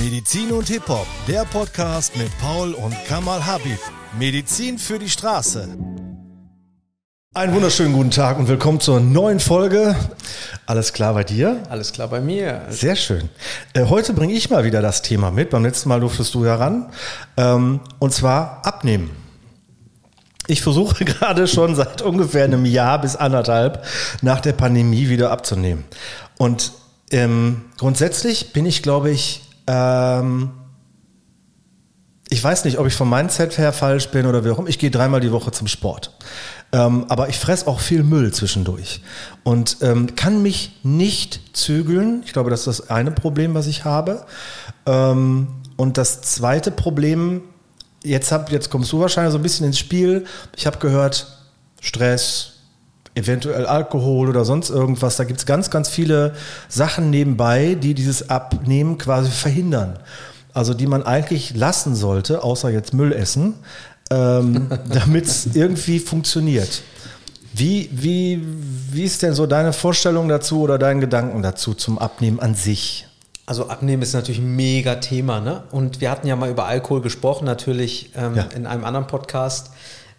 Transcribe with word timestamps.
Medizin 0.00 0.52
und 0.52 0.68
Hip-Hop, 0.68 1.06
der 1.26 1.44
Podcast 1.44 2.16
mit 2.16 2.30
Paul 2.38 2.72
und 2.72 2.94
Kamal 3.06 3.44
Habib. 3.44 3.80
Medizin 4.16 4.78
für 4.78 4.98
die 4.98 5.10
Straße. 5.10 5.76
Einen 7.34 7.52
wunderschönen 7.52 7.92
guten 7.92 8.12
Tag 8.12 8.38
und 8.38 8.46
willkommen 8.46 8.78
zur 8.78 9.00
neuen 9.00 9.40
Folge. 9.40 9.96
Alles 10.66 10.92
klar 10.92 11.14
bei 11.14 11.24
dir? 11.24 11.64
Alles 11.68 11.92
klar 11.92 12.06
bei 12.06 12.20
mir. 12.20 12.62
Sehr 12.70 12.94
schön. 12.94 13.28
Äh, 13.74 13.86
heute 13.86 14.12
bringe 14.12 14.34
ich 14.34 14.50
mal 14.50 14.64
wieder 14.64 14.82
das 14.82 15.02
Thema 15.02 15.32
mit. 15.32 15.50
Beim 15.50 15.64
letzten 15.64 15.88
Mal 15.88 15.98
durftest 15.98 16.32
du 16.34 16.44
ja 16.44 16.54
ran. 16.54 16.90
Ähm, 17.36 17.80
und 17.98 18.14
zwar 18.14 18.64
abnehmen. 18.64 19.10
Ich 20.46 20.62
versuche 20.62 21.04
gerade 21.04 21.48
schon 21.48 21.74
seit 21.74 22.02
ungefähr 22.02 22.44
einem 22.44 22.66
Jahr 22.66 23.00
bis 23.00 23.16
anderthalb 23.16 23.84
nach 24.22 24.40
der 24.40 24.52
Pandemie 24.52 25.08
wieder 25.08 25.32
abzunehmen. 25.32 25.84
Und 26.38 26.72
ähm, 27.10 27.64
grundsätzlich 27.78 28.52
bin 28.52 28.64
ich, 28.64 28.82
glaube 28.82 29.10
ich, 29.10 29.42
ähm, 29.68 30.50
ich 32.30 32.42
weiß 32.42 32.64
nicht, 32.64 32.78
ob 32.78 32.86
ich 32.86 32.94
vom 32.94 33.08
Mindset 33.08 33.56
her 33.58 33.72
falsch 33.72 34.08
bin 34.08 34.26
oder 34.26 34.42
immer. 34.42 34.68
Ich 34.68 34.78
gehe 34.78 34.90
dreimal 34.90 35.20
die 35.20 35.32
Woche 35.32 35.50
zum 35.52 35.66
Sport. 35.66 36.12
Ähm, 36.72 37.06
aber 37.08 37.28
ich 37.30 37.38
fresse 37.38 37.66
auch 37.66 37.80
viel 37.80 38.02
Müll 38.02 38.32
zwischendurch 38.32 39.00
und 39.42 39.78
ähm, 39.80 40.14
kann 40.16 40.42
mich 40.42 40.78
nicht 40.82 41.56
zügeln. 41.56 42.22
Ich 42.26 42.34
glaube, 42.34 42.50
das 42.50 42.66
ist 42.66 42.80
das 42.80 42.90
eine 42.90 43.10
Problem, 43.10 43.54
was 43.54 43.66
ich 43.66 43.86
habe. 43.86 44.26
Ähm, 44.84 45.48
und 45.76 45.96
das 45.96 46.20
zweite 46.20 46.70
Problem, 46.70 47.40
jetzt, 48.04 48.32
hab, 48.32 48.52
jetzt 48.52 48.68
kommst 48.68 48.92
du 48.92 49.00
wahrscheinlich 49.00 49.32
so 49.32 49.38
ein 49.38 49.42
bisschen 49.42 49.66
ins 49.66 49.78
Spiel. 49.78 50.26
Ich 50.56 50.66
habe 50.66 50.76
gehört, 50.76 51.26
Stress, 51.80 52.57
eventuell 53.18 53.66
Alkohol 53.66 54.28
oder 54.28 54.44
sonst 54.44 54.70
irgendwas. 54.70 55.16
Da 55.16 55.24
gibt 55.24 55.40
es 55.40 55.46
ganz, 55.46 55.70
ganz 55.70 55.88
viele 55.88 56.34
Sachen 56.68 57.10
nebenbei, 57.10 57.76
die 57.80 57.94
dieses 57.94 58.30
Abnehmen 58.30 58.96
quasi 58.96 59.30
verhindern. 59.30 59.98
Also 60.54 60.74
die 60.74 60.86
man 60.86 61.02
eigentlich 61.04 61.54
lassen 61.54 61.94
sollte, 61.94 62.42
außer 62.42 62.70
jetzt 62.70 62.94
Müll 62.94 63.12
essen, 63.12 63.54
ähm, 64.10 64.68
damit 64.92 65.26
es 65.26 65.54
irgendwie 65.54 65.98
funktioniert. 65.98 66.82
Wie, 67.52 67.90
wie, 67.92 68.46
wie 68.92 69.02
ist 69.02 69.22
denn 69.22 69.34
so 69.34 69.46
deine 69.46 69.72
Vorstellung 69.72 70.28
dazu 70.28 70.60
oder 70.60 70.78
dein 70.78 71.00
Gedanken 71.00 71.42
dazu 71.42 71.74
zum 71.74 71.98
Abnehmen 71.98 72.40
an 72.40 72.54
sich? 72.54 73.06
Also 73.46 73.68
Abnehmen 73.68 74.02
ist 74.02 74.12
natürlich 74.12 74.40
ein 74.40 74.54
mega 74.56 74.96
Thema, 74.96 75.40
ne? 75.40 75.62
Und 75.70 76.00
wir 76.00 76.10
hatten 76.10 76.26
ja 76.26 76.36
mal 76.36 76.50
über 76.50 76.66
Alkohol 76.66 77.00
gesprochen, 77.00 77.46
natürlich 77.46 78.12
ähm, 78.14 78.34
ja. 78.34 78.42
in 78.54 78.66
einem 78.66 78.84
anderen 78.84 79.06
Podcast. 79.06 79.70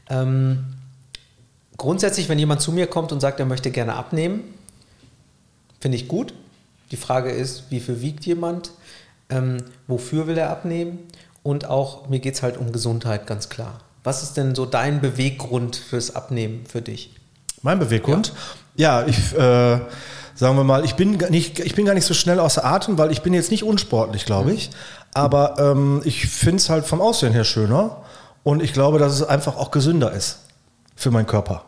Ähm, 0.09 0.65
grundsätzlich, 1.79 2.29
wenn 2.29 2.37
jemand 2.37 2.61
zu 2.61 2.71
mir 2.71 2.85
kommt 2.85 3.11
und 3.11 3.19
sagt, 3.19 3.39
er 3.39 3.47
möchte 3.47 3.71
gerne 3.71 3.95
abnehmen, 3.95 4.43
finde 5.79 5.97
ich 5.97 6.07
gut. 6.07 6.33
Die 6.91 6.97
Frage 6.97 7.31
ist, 7.31 7.63
wie 7.71 7.79
viel 7.79 8.01
wiegt 8.01 8.25
jemand? 8.25 8.71
Ähm, 9.29 9.57
wofür 9.87 10.27
will 10.27 10.37
er 10.37 10.51
abnehmen? 10.51 10.99
Und 11.41 11.65
auch, 11.65 12.07
mir 12.07 12.19
geht 12.19 12.35
es 12.35 12.43
halt 12.43 12.57
um 12.57 12.71
Gesundheit, 12.71 13.25
ganz 13.25 13.49
klar. 13.49 13.79
Was 14.03 14.21
ist 14.21 14.37
denn 14.37 14.53
so 14.53 14.65
dein 14.65 15.01
Beweggrund 15.01 15.75
fürs 15.75 16.15
Abnehmen 16.15 16.65
für 16.67 16.81
dich? 16.81 17.15
Mein 17.63 17.79
Beweggrund? 17.79 18.33
Ja, 18.75 19.01
ja 19.01 19.07
ich... 19.07 19.33
Äh 19.33 19.79
sagen 20.39 20.55
wir 20.55 20.63
mal, 20.63 20.85
ich 20.85 20.95
bin, 20.95 21.17
nicht, 21.29 21.59
ich 21.59 21.75
bin 21.75 21.85
gar 21.85 21.93
nicht 21.93 22.05
so 22.05 22.13
schnell 22.13 22.39
außer 22.39 22.63
Atem, 22.63 22.97
weil 22.97 23.11
ich 23.11 23.21
bin 23.21 23.33
jetzt 23.33 23.51
nicht 23.51 23.65
unsportlich, 23.65 24.25
glaube 24.25 24.53
ich. 24.53 24.69
Aber 25.13 25.55
ähm, 25.59 26.01
ich 26.05 26.27
finde 26.27 26.57
es 26.57 26.69
halt 26.69 26.85
vom 26.85 27.01
Aussehen 27.01 27.33
her 27.33 27.43
schöner 27.43 27.97
und 28.43 28.63
ich 28.63 28.71
glaube, 28.71 28.99
dass 28.99 29.11
es 29.11 29.23
einfach 29.23 29.57
auch 29.57 29.69
gesünder 29.69 30.13
ist 30.13 30.39
für 30.95 31.11
meinen 31.11 31.27
Körper. 31.27 31.65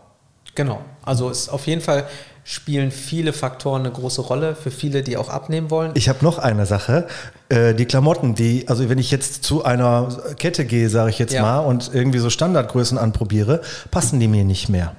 Genau. 0.56 0.82
Also 1.04 1.30
es 1.30 1.50
auf 1.50 1.68
jeden 1.68 1.82
Fall 1.82 2.08
spielen 2.44 2.92
viele 2.92 3.34
Faktoren 3.34 3.82
eine 3.82 3.92
große 3.92 4.22
Rolle 4.22 4.56
für 4.56 4.72
viele, 4.72 5.04
die 5.04 5.16
auch 5.16 5.30
abnehmen 5.30 5.70
wollen. 5.70 5.92
Ich 5.94 6.10
habe 6.10 6.20
noch 6.24 6.40
eine 6.40 6.66
Sache. 6.66 7.08
Äh, 7.50 7.76
die 7.76 7.86
Klamotten, 7.86 8.36
die, 8.36 8.68
also 8.68 8.90
wenn 8.90 8.98
ich 8.98 9.12
jetzt 9.12 9.44
zu 9.44 9.64
einer 9.64 10.10
Kette 10.38 10.66
gehe, 10.66 10.90
sage 10.90 11.12
ich 11.12 11.20
jetzt 11.20 11.34
ja. 11.34 11.42
mal, 11.42 11.60
und 11.60 11.92
irgendwie 11.94 12.20
so 12.20 12.30
Standardgrößen 12.30 12.98
anprobiere, 12.98 13.62
passen 13.92 14.20
die 14.20 14.28
mir 14.28 14.44
nicht 14.44 14.70
mehr. 14.70 14.96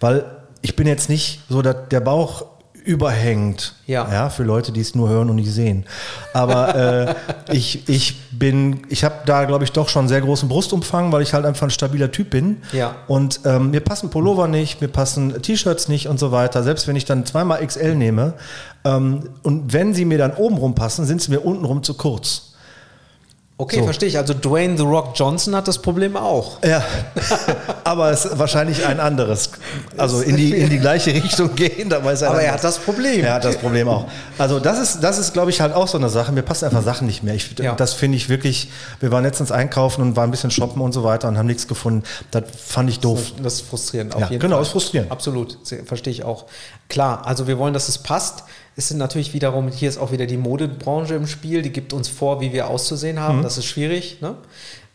Weil 0.00 0.24
ich 0.60 0.76
bin 0.76 0.86
jetzt 0.86 1.08
nicht 1.08 1.40
so 1.48 1.62
der, 1.62 1.74
der 1.74 2.00
Bauch 2.00 2.46
überhängt. 2.84 3.74
Ja. 3.86 4.08
ja 4.10 4.30
für 4.30 4.42
Leute, 4.42 4.72
die 4.72 4.80
es 4.80 4.94
nur 4.94 5.08
hören 5.08 5.30
und 5.30 5.36
nicht 5.36 5.50
sehen. 5.50 5.84
Aber 6.32 6.74
äh, 6.74 7.14
ich, 7.52 7.88
ich 7.88 8.30
bin, 8.30 8.82
ich 8.88 9.04
habe 9.04 9.16
da, 9.26 9.44
glaube 9.44 9.64
ich, 9.64 9.72
doch 9.72 9.88
schon 9.88 10.00
einen 10.00 10.08
sehr 10.08 10.20
großen 10.20 10.48
Brustumfang, 10.48 11.12
weil 11.12 11.22
ich 11.22 11.34
halt 11.34 11.44
einfach 11.44 11.66
ein 11.66 11.70
stabiler 11.70 12.10
Typ 12.10 12.30
bin. 12.30 12.58
Ja. 12.72 12.96
Und 13.06 13.40
ähm, 13.44 13.70
mir 13.70 13.80
passen 13.80 14.10
Pullover 14.10 14.48
nicht, 14.48 14.80
mir 14.80 14.88
passen 14.88 15.40
T-Shirts 15.42 15.88
nicht 15.88 16.08
und 16.08 16.18
so 16.18 16.32
weiter. 16.32 16.62
Selbst 16.62 16.88
wenn 16.88 16.96
ich 16.96 17.04
dann 17.04 17.26
zweimal 17.26 17.64
XL 17.66 17.94
nehme. 17.94 18.34
Ähm, 18.84 19.28
und 19.42 19.72
wenn 19.72 19.94
sie 19.94 20.04
mir 20.04 20.18
dann 20.18 20.32
obenrum 20.34 20.74
passen, 20.74 21.06
sind 21.06 21.22
sie 21.22 21.30
mir 21.30 21.40
untenrum 21.40 21.82
zu 21.82 21.94
kurz. 21.94 22.51
Okay, 23.62 23.78
so. 23.78 23.84
verstehe 23.84 24.08
ich. 24.08 24.18
Also 24.18 24.34
Dwayne 24.34 24.76
The 24.76 24.82
Rock 24.82 25.12
Johnson 25.14 25.54
hat 25.54 25.68
das 25.68 25.78
Problem 25.78 26.16
auch. 26.16 26.58
Ja, 26.64 26.82
aber 27.84 28.10
es 28.10 28.24
ist 28.24 28.36
wahrscheinlich 28.36 28.84
ein 28.84 28.98
anderes. 28.98 29.50
Also 29.96 30.20
in 30.20 30.36
die, 30.36 30.50
in 30.50 30.68
die 30.68 30.80
gleiche 30.80 31.14
Richtung 31.14 31.54
gehen. 31.54 31.88
Da 31.88 32.04
weiß 32.04 32.24
aber 32.24 32.42
er 32.42 32.54
hat 32.54 32.64
das 32.64 32.80
Problem. 32.80 33.24
Er 33.24 33.34
hat 33.34 33.44
das 33.44 33.58
Problem 33.58 33.86
auch. 33.86 34.06
Also 34.36 34.58
das 34.58 34.80
ist, 34.80 35.00
das 35.04 35.18
ist 35.18 35.32
glaube 35.32 35.50
ich, 35.50 35.60
halt 35.60 35.74
auch 35.74 35.86
so 35.86 35.96
eine 35.96 36.08
Sache. 36.08 36.32
Mir 36.32 36.42
passen 36.42 36.64
einfach 36.64 36.82
Sachen 36.82 37.06
nicht 37.06 37.22
mehr. 37.22 37.36
Ich, 37.36 37.56
ja. 37.56 37.76
Das 37.76 37.92
finde 37.92 38.16
ich 38.16 38.28
wirklich, 38.28 38.68
wir 38.98 39.12
waren 39.12 39.22
letztens 39.22 39.52
einkaufen 39.52 40.02
und 40.02 40.16
waren 40.16 40.30
ein 40.30 40.32
bisschen 40.32 40.50
shoppen 40.50 40.82
und 40.82 40.90
so 40.90 41.04
weiter 41.04 41.28
und 41.28 41.38
haben 41.38 41.46
nichts 41.46 41.68
gefunden. 41.68 42.02
Das 42.32 42.42
fand 42.66 42.90
ich 42.90 42.98
doof. 42.98 43.32
Das 43.40 43.54
ist 43.54 43.60
frustrierend, 43.60 44.16
auf 44.16 44.22
ja, 44.22 44.26
jeden 44.26 44.40
genau, 44.40 44.56
Fall. 44.56 44.58
Genau, 44.58 44.62
ist 44.62 44.72
frustrierend. 44.72 45.12
Absolut, 45.12 45.58
verstehe 45.86 46.12
ich 46.12 46.24
auch. 46.24 46.46
Klar, 46.88 47.24
also 47.28 47.46
wir 47.46 47.58
wollen, 47.58 47.74
dass 47.74 47.88
es 47.88 47.98
passt. 47.98 48.42
Es 48.76 48.88
sind 48.88 48.98
natürlich 48.98 49.34
wiederum, 49.34 49.68
hier 49.68 49.88
ist 49.88 49.98
auch 49.98 50.12
wieder 50.12 50.26
die 50.26 50.36
Modebranche 50.36 51.14
im 51.14 51.26
Spiel, 51.26 51.62
die 51.62 51.70
gibt 51.70 51.92
uns 51.92 52.08
vor, 52.08 52.40
wie 52.40 52.52
wir 52.52 52.68
auszusehen 52.68 53.20
haben. 53.20 53.38
Mhm. 53.38 53.42
Das 53.42 53.58
ist 53.58 53.66
schwierig. 53.66 54.20
Ne? 54.20 54.36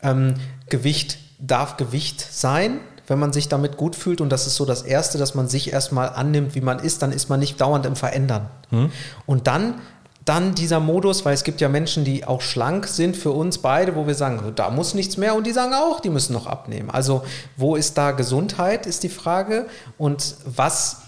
Ähm, 0.01 0.35
Gewicht 0.69 1.19
darf 1.39 1.77
Gewicht 1.77 2.21
sein, 2.21 2.79
wenn 3.07 3.19
man 3.19 3.33
sich 3.33 3.47
damit 3.47 3.77
gut 3.77 3.95
fühlt. 3.95 4.19
Und 4.21 4.29
das 4.29 4.47
ist 4.47 4.55
so 4.55 4.65
das 4.65 4.81
Erste, 4.81 5.17
dass 5.17 5.35
man 5.35 5.47
sich 5.47 5.71
erstmal 5.71 6.09
annimmt, 6.09 6.55
wie 6.55 6.61
man 6.61 6.79
ist, 6.79 7.01
dann 7.01 7.11
ist 7.11 7.29
man 7.29 7.39
nicht 7.39 7.61
dauernd 7.61 7.85
im 7.85 7.95
Verändern. 7.95 8.49
Mhm. 8.71 8.91
Und 9.25 9.47
dann 9.47 9.75
dann 10.27 10.55
dieser 10.55 10.81
Modus, 10.81 11.23
weil 11.23 11.33
es 11.33 11.45
gibt 11.45 11.61
ja 11.61 11.69
Menschen, 11.69 12.03
die 12.03 12.25
auch 12.25 12.41
schlank 12.41 12.87
sind 12.87 13.15
für 13.15 13.31
uns 13.31 13.59
beide, 13.59 13.95
wo 13.95 14.07
wir 14.07 14.15
sagen, 14.15 14.51
da 14.55 14.69
muss 14.69 14.93
nichts 14.93 15.15
mehr 15.15 15.35
und 15.35 15.47
die 15.47 15.53
sagen 15.53 15.73
auch, 15.73 16.01
die 16.01 16.09
müssen 16.09 16.33
noch 16.33 16.47
abnehmen. 16.47 16.89
Also 16.89 17.23
wo 17.55 17.77
ist 17.77 17.97
da 17.97 18.11
Gesundheit, 18.11 18.85
ist 18.85 19.03
die 19.03 19.09
Frage. 19.09 19.67
Und 19.97 20.35
was 20.45 21.03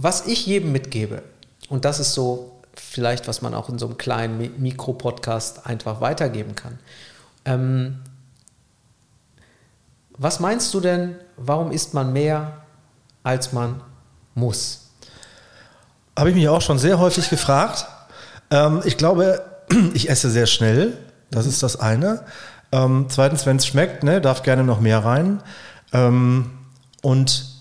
was 0.00 0.26
ich 0.26 0.46
jedem 0.46 0.70
mitgebe, 0.70 1.24
und 1.68 1.84
das 1.84 1.98
ist 1.98 2.14
so 2.14 2.60
vielleicht, 2.74 3.26
was 3.26 3.42
man 3.42 3.52
auch 3.52 3.68
in 3.68 3.78
so 3.78 3.86
einem 3.86 3.98
kleinen 3.98 4.60
Mikro-Podcast 4.62 5.66
einfach 5.66 6.00
weitergeben 6.00 6.54
kann. 6.54 6.78
Ähm, 7.44 7.98
was 10.16 10.38
meinst 10.38 10.72
du 10.72 10.80
denn, 10.80 11.16
warum 11.36 11.72
isst 11.72 11.94
man 11.94 12.12
mehr, 12.12 12.62
als 13.24 13.52
man 13.52 13.80
muss? 14.34 14.90
Habe 16.16 16.30
ich 16.30 16.36
mich 16.36 16.48
auch 16.48 16.62
schon 16.62 16.78
sehr 16.78 17.00
häufig 17.00 17.28
gefragt. 17.28 17.86
Ähm, 18.50 18.82
ich 18.84 18.96
glaube, 18.96 19.44
ich 19.94 20.08
esse 20.08 20.30
sehr 20.30 20.46
schnell. 20.46 20.96
Das 21.30 21.44
ist 21.46 21.62
das 21.62 21.78
eine. 21.78 22.24
Ähm, 22.70 23.06
zweitens, 23.08 23.46
wenn 23.46 23.56
es 23.56 23.66
schmeckt, 23.66 24.04
ne, 24.04 24.20
darf 24.20 24.44
gerne 24.44 24.62
noch 24.62 24.80
mehr 24.80 25.04
rein. 25.04 25.42
Ähm, 25.92 26.52
und 27.02 27.57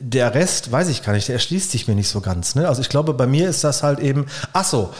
der 0.00 0.34
Rest 0.34 0.72
weiß 0.72 0.88
ich 0.88 1.02
gar 1.02 1.12
nicht, 1.12 1.28
der 1.28 1.34
erschließt 1.34 1.70
sich 1.70 1.88
mir 1.88 1.94
nicht 1.94 2.08
so 2.08 2.20
ganz. 2.20 2.54
Ne? 2.54 2.68
Also 2.68 2.80
ich 2.80 2.88
glaube, 2.88 3.14
bei 3.14 3.26
mir 3.26 3.48
ist 3.48 3.64
das 3.64 3.82
halt 3.82 4.00
eben, 4.00 4.26
ach 4.52 4.64
so, 4.64 4.90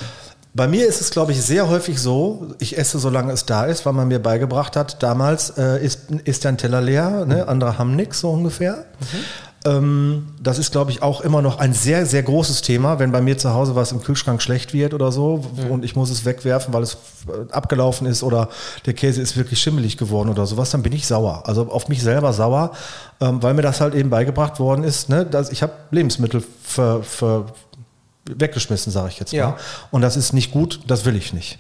bei 0.57 0.67
mir 0.69 0.87
ist 0.87 1.03
es, 1.03 1.11
glaube 1.11 1.33
ich, 1.33 1.43
sehr 1.43 1.69
häufig 1.69 2.01
so, 2.01 2.55
ich 2.59 2.79
esse, 2.79 2.99
solange 2.99 3.31
es 3.33 3.45
da 3.45 3.67
ist, 3.67 3.85
weil 3.85 3.93
man 3.93 4.09
mir 4.09 4.21
beigebracht 4.21 4.75
hat, 4.75 5.03
damals 5.03 5.51
äh, 5.51 5.85
ist, 5.85 6.11
ist 6.25 6.47
dein 6.47 6.57
Teller 6.57 6.81
leer, 6.81 7.27
ne? 7.27 7.47
andere 7.47 7.77
haben 7.77 7.95
nichts, 7.95 8.21
so 8.21 8.31
ungefähr. 8.31 8.87
Mhm. 9.01 9.25
Ähm, 9.67 10.29
das 10.41 10.59
ist, 10.59 10.71
glaube 10.71 10.93
ich, 10.93 11.03
auch 11.03 11.21
immer 11.21 11.43
noch 11.43 11.59
ein 11.59 11.73
sehr, 11.73 12.07
sehr 12.07 12.23
großes 12.23 12.63
Thema, 12.63 13.01
wenn 13.01 13.11
bei 13.11 13.21
mir 13.21 13.37
zu 13.37 13.53
Hause 13.53 13.75
was 13.75 13.91
im 13.91 14.01
Kühlschrank 14.01 14.41
schlecht 14.41 14.73
wird 14.73 14.95
oder 14.95 15.11
so 15.11 15.45
mhm. 15.57 15.71
und 15.73 15.85
ich 15.85 15.97
muss 15.97 16.09
es 16.11 16.25
wegwerfen, 16.25 16.73
weil 16.73 16.85
es 16.85 16.97
äh, 17.27 17.53
abgelaufen 17.53 18.07
ist 18.07 18.23
oder 18.23 18.49
der 18.87 18.95
Käse 18.95 19.21
ist 19.21 19.37
wirklich 19.37 19.61
schimmelig 19.61 19.97
geworden 19.97 20.29
oder 20.29 20.47
sowas, 20.47 20.71
dann 20.71 20.83
bin 20.83 20.93
ich 20.93 21.07
sauer. 21.07 21.43
Also 21.47 21.69
auf 21.71 21.89
mich 21.89 22.01
selber 22.03 22.33
sauer, 22.33 22.73
ähm, 23.21 23.43
weil 23.43 23.55
mir 23.55 23.63
das 23.63 23.81
halt 23.81 23.95
eben 23.95 24.09
beigebracht 24.09 24.61
worden 24.61 24.85
ist. 24.85 25.09
Ne? 25.09 25.27
Dass 25.27 25.51
ich 25.51 25.63
habe 25.63 25.73
Lebensmittel 25.91 26.45
für, 26.63 27.03
für 27.03 27.47
weggeschmissen, 28.29 28.93
sage 28.93 29.09
ich 29.09 29.19
jetzt 29.19 29.33
mal. 29.33 29.39
Ja. 29.39 29.57
Und 29.91 30.03
das 30.03 30.17
ist 30.17 30.33
nicht 30.33 30.53
gut, 30.53 30.81
das 30.87 31.05
will 31.05 31.17
ich 31.17 31.33
nicht. 31.33 31.59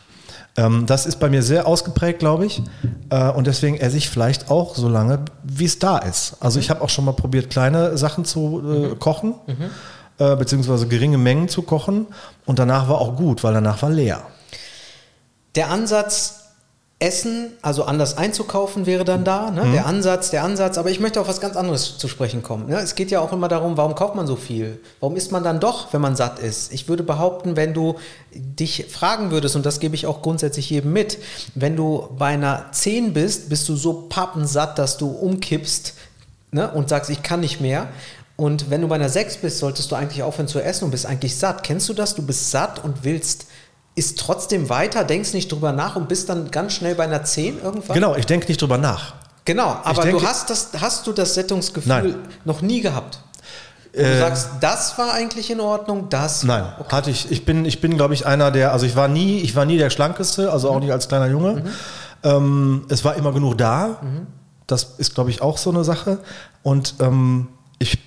Ähm, 0.56 0.86
das 0.86 1.06
ist 1.06 1.20
bei 1.20 1.28
mir 1.28 1.42
sehr 1.42 1.66
ausgeprägt, 1.66 2.18
glaube 2.18 2.46
ich. 2.46 2.62
Äh, 3.10 3.30
und 3.30 3.46
deswegen 3.46 3.76
esse 3.76 3.96
ich 3.96 4.08
vielleicht 4.08 4.50
auch 4.50 4.74
so 4.74 4.88
lange, 4.88 5.20
wie 5.42 5.64
es 5.64 5.78
da 5.78 5.98
ist. 5.98 6.36
Also 6.40 6.58
ich 6.58 6.70
habe 6.70 6.80
auch 6.80 6.88
schon 6.88 7.04
mal 7.04 7.12
probiert, 7.12 7.50
kleine 7.50 7.96
Sachen 7.98 8.24
zu 8.24 8.60
äh, 8.60 8.88
mhm. 8.88 8.98
kochen, 8.98 9.34
mhm. 9.46 9.70
Äh, 10.18 10.34
beziehungsweise 10.36 10.88
geringe 10.88 11.18
Mengen 11.18 11.48
zu 11.48 11.62
kochen. 11.62 12.06
Und 12.46 12.58
danach 12.58 12.88
war 12.88 12.98
auch 12.98 13.16
gut, 13.16 13.44
weil 13.44 13.52
danach 13.52 13.82
war 13.82 13.90
leer. 13.90 14.22
Der 15.56 15.70
Ansatz 15.70 16.45
Essen, 16.98 17.52
also 17.60 17.84
anders 17.84 18.16
einzukaufen, 18.16 18.86
wäre 18.86 19.04
dann 19.04 19.22
da. 19.22 19.50
Ne? 19.50 19.66
Mhm. 19.66 19.72
Der 19.72 19.86
Ansatz, 19.86 20.30
der 20.30 20.44
Ansatz. 20.44 20.78
Aber 20.78 20.88
ich 20.88 20.98
möchte 20.98 21.20
auf 21.20 21.28
was 21.28 21.42
ganz 21.42 21.54
anderes 21.54 21.98
zu 21.98 22.08
sprechen 22.08 22.42
kommen. 22.42 22.68
Ne? 22.68 22.78
Es 22.78 22.94
geht 22.94 23.10
ja 23.10 23.20
auch 23.20 23.34
immer 23.34 23.48
darum, 23.48 23.76
warum 23.76 23.94
kauft 23.94 24.14
man 24.14 24.26
so 24.26 24.34
viel? 24.34 24.80
Warum 25.00 25.14
isst 25.14 25.30
man 25.30 25.44
dann 25.44 25.60
doch, 25.60 25.92
wenn 25.92 26.00
man 26.00 26.16
satt 26.16 26.38
ist? 26.38 26.72
Ich 26.72 26.88
würde 26.88 27.02
behaupten, 27.02 27.54
wenn 27.54 27.74
du 27.74 27.96
dich 28.34 28.86
fragen 28.88 29.30
würdest, 29.30 29.56
und 29.56 29.66
das 29.66 29.78
gebe 29.78 29.94
ich 29.94 30.06
auch 30.06 30.22
grundsätzlich 30.22 30.70
jedem 30.70 30.94
mit, 30.94 31.18
wenn 31.54 31.76
du 31.76 32.08
bei 32.16 32.28
einer 32.28 32.66
10 32.72 33.12
bist, 33.12 33.50
bist 33.50 33.68
du 33.68 33.76
so 33.76 34.06
pappensatt, 34.08 34.78
dass 34.78 34.96
du 34.96 35.10
umkippst 35.10 35.92
ne? 36.50 36.70
und 36.70 36.88
sagst, 36.88 37.10
ich 37.10 37.22
kann 37.22 37.40
nicht 37.40 37.60
mehr. 37.60 37.88
Und 38.36 38.70
wenn 38.70 38.80
du 38.80 38.88
bei 38.88 38.94
einer 38.94 39.10
6 39.10 39.38
bist, 39.38 39.58
solltest 39.58 39.90
du 39.90 39.96
eigentlich 39.96 40.22
aufhören 40.22 40.48
zu 40.48 40.60
essen 40.60 40.84
und 40.84 40.92
bist 40.92 41.04
eigentlich 41.04 41.36
satt. 41.36 41.62
Kennst 41.62 41.90
du 41.90 41.92
das? 41.92 42.14
Du 42.14 42.22
bist 42.22 42.50
satt 42.50 42.82
und 42.82 43.04
willst 43.04 43.46
ist 43.96 44.18
trotzdem 44.18 44.68
weiter, 44.68 45.02
denkst 45.02 45.32
nicht 45.32 45.50
drüber 45.50 45.72
nach 45.72 45.96
und 45.96 46.06
bist 46.06 46.28
dann 46.28 46.50
ganz 46.50 46.74
schnell 46.74 46.94
bei 46.94 47.04
einer 47.04 47.24
10 47.24 47.62
irgendwann? 47.62 47.94
Genau, 47.94 48.14
ich 48.14 48.26
denke 48.26 48.46
nicht 48.46 48.60
drüber 48.60 48.78
nach. 48.78 49.14
Genau, 49.46 49.78
aber 49.82 50.02
denke, 50.02 50.20
du 50.20 50.26
hast, 50.26 50.50
das, 50.50 50.70
hast 50.80 51.06
du 51.06 51.12
das 51.12 51.34
Sättungsgefühl 51.34 51.88
nein. 51.88 52.14
noch 52.44 52.60
nie 52.60 52.82
gehabt? 52.82 53.20
Du 53.92 54.00
äh, 54.02 54.18
sagst, 54.18 54.50
das 54.60 54.98
war 54.98 55.14
eigentlich 55.14 55.50
in 55.50 55.60
Ordnung, 55.60 56.08
das. 56.10 56.42
Nein, 56.42 56.64
okay. 56.78 56.94
hatte 56.94 57.10
ich. 57.10 57.30
Ich 57.30 57.46
bin, 57.46 57.64
ich 57.64 57.80
bin, 57.80 57.96
glaube 57.96 58.12
ich, 58.12 58.26
einer 58.26 58.50
der, 58.50 58.72
also 58.72 58.84
ich 58.84 58.96
war 58.96 59.08
nie, 59.08 59.38
ich 59.38 59.56
war 59.56 59.64
nie 59.64 59.78
der 59.78 59.88
Schlankeste, 59.88 60.52
also 60.52 60.68
auch 60.68 60.74
mhm. 60.74 60.80
nicht 60.80 60.92
als 60.92 61.08
kleiner 61.08 61.28
Junge. 61.28 61.52
Mhm. 61.54 61.68
Ähm, 62.22 62.86
es 62.90 63.04
war 63.04 63.14
immer 63.14 63.32
genug 63.32 63.56
da. 63.56 63.98
Mhm. 64.02 64.26
Das 64.66 64.94
ist, 64.98 65.14
glaube 65.14 65.30
ich, 65.30 65.40
auch 65.40 65.56
so 65.56 65.70
eine 65.70 65.84
Sache. 65.84 66.18
Und 66.62 66.96
ähm, 67.00 67.48
ich 67.78 67.98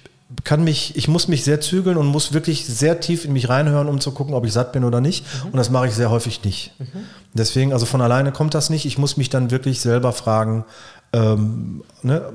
kann 0.43 0.63
mich, 0.63 0.95
ich 0.95 1.07
muss 1.07 1.27
mich 1.27 1.43
sehr 1.43 1.59
zügeln 1.59 1.97
und 1.97 2.05
muss 2.05 2.33
wirklich 2.33 2.65
sehr 2.65 2.99
tief 2.99 3.25
in 3.25 3.33
mich 3.33 3.49
reinhören, 3.49 3.87
um 3.87 3.99
zu 3.99 4.11
gucken, 4.11 4.33
ob 4.33 4.45
ich 4.45 4.53
satt 4.53 4.71
bin 4.73 4.83
oder 4.83 5.01
nicht. 5.01 5.25
Mhm. 5.25 5.49
Und 5.51 5.57
das 5.57 5.69
mache 5.69 5.87
ich 5.87 5.93
sehr 5.93 6.11
häufig 6.11 6.43
nicht. 6.43 6.73
Mhm. 6.79 7.05
Deswegen, 7.33 7.73
also 7.73 7.85
von 7.85 8.01
alleine 8.01 8.31
kommt 8.31 8.53
das 8.53 8.69
nicht. 8.69 8.85
Ich 8.85 8.97
muss 8.97 9.17
mich 9.17 9.29
dann 9.29 9.49
wirklich 9.49 9.81
selber 9.81 10.13
fragen, 10.13 10.65
ähm, 11.13 11.83
ne, 12.03 12.31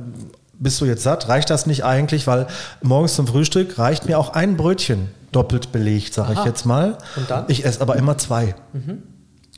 bist 0.59 0.81
du 0.81 0.87
jetzt 0.87 1.03
satt? 1.03 1.29
Reicht 1.29 1.51
das 1.51 1.67
nicht 1.67 1.85
eigentlich? 1.85 2.27
Weil 2.27 2.47
morgens 2.83 3.15
zum 3.15 3.27
Frühstück 3.27 3.79
reicht 3.79 4.07
mir 4.07 4.19
auch 4.19 4.31
ein 4.31 4.57
Brötchen 4.57 5.09
doppelt 5.31 5.73
belegt, 5.73 6.15
sage 6.15 6.35
ich 6.35 6.45
jetzt 6.45 6.65
mal. 6.65 6.99
Und 7.17 7.31
dann? 7.31 7.45
Ich 7.49 7.65
esse 7.65 7.81
aber 7.81 7.97
immer 7.97 8.19
zwei. 8.19 8.55
Mhm. 8.73 9.03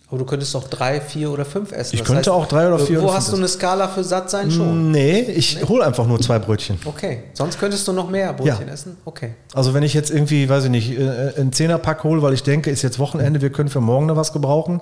Aber 0.08 0.18
du 0.18 0.24
könntest 0.24 0.54
doch 0.54 0.68
drei, 0.68 1.00
vier 1.00 1.32
oder 1.32 1.44
fünf 1.44 1.72
essen. 1.72 1.96
Ich 1.96 2.00
das 2.00 2.06
könnte 2.06 2.18
heißt, 2.18 2.28
auch 2.28 2.46
drei 2.46 2.68
oder 2.68 2.78
vier. 2.78 3.02
Wo 3.02 3.12
hast 3.12 3.32
du 3.32 3.36
eine 3.36 3.48
Skala 3.48 3.88
für 3.88 4.04
satt 4.04 4.30
sein 4.30 4.52
schon? 4.52 4.92
Nee, 4.92 5.20
ich 5.22 5.56
nee? 5.56 5.66
hole 5.66 5.84
einfach 5.84 6.06
nur 6.06 6.20
zwei 6.20 6.38
Brötchen. 6.38 6.78
Okay, 6.84 7.24
sonst 7.32 7.58
könntest 7.58 7.88
du 7.88 7.92
noch 7.92 8.08
mehr 8.08 8.32
Brötchen 8.32 8.68
ja. 8.68 8.72
essen? 8.72 8.96
Okay. 9.04 9.34
Also 9.52 9.74
wenn 9.74 9.82
ich 9.82 9.94
jetzt 9.94 10.10
irgendwie, 10.10 10.48
weiß 10.48 10.64
ich 10.64 10.70
nicht, 10.70 10.96
äh, 10.96 11.32
einen 11.36 11.52
Zehnerpack 11.52 12.04
hole, 12.04 12.22
weil 12.22 12.34
ich 12.34 12.44
denke, 12.44 12.70
ist 12.70 12.82
jetzt 12.82 13.00
Wochenende, 13.00 13.42
wir 13.42 13.50
können 13.50 13.68
für 13.68 13.80
morgen 13.80 14.06
noch 14.06 14.14
was 14.14 14.32
gebrauchen, 14.32 14.80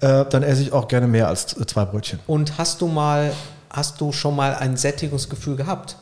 äh, 0.00 0.24
dann 0.28 0.42
esse 0.42 0.62
ich 0.62 0.72
auch 0.72 0.88
gerne 0.88 1.06
mehr 1.06 1.28
als 1.28 1.46
zwei 1.46 1.84
Brötchen. 1.84 2.18
Und 2.26 2.58
hast 2.58 2.80
du 2.80 2.88
mal, 2.88 3.32
hast 3.70 4.00
du 4.00 4.10
schon 4.10 4.34
mal 4.34 4.56
ein 4.56 4.76
Sättigungsgefühl 4.76 5.54
gehabt? 5.54 5.96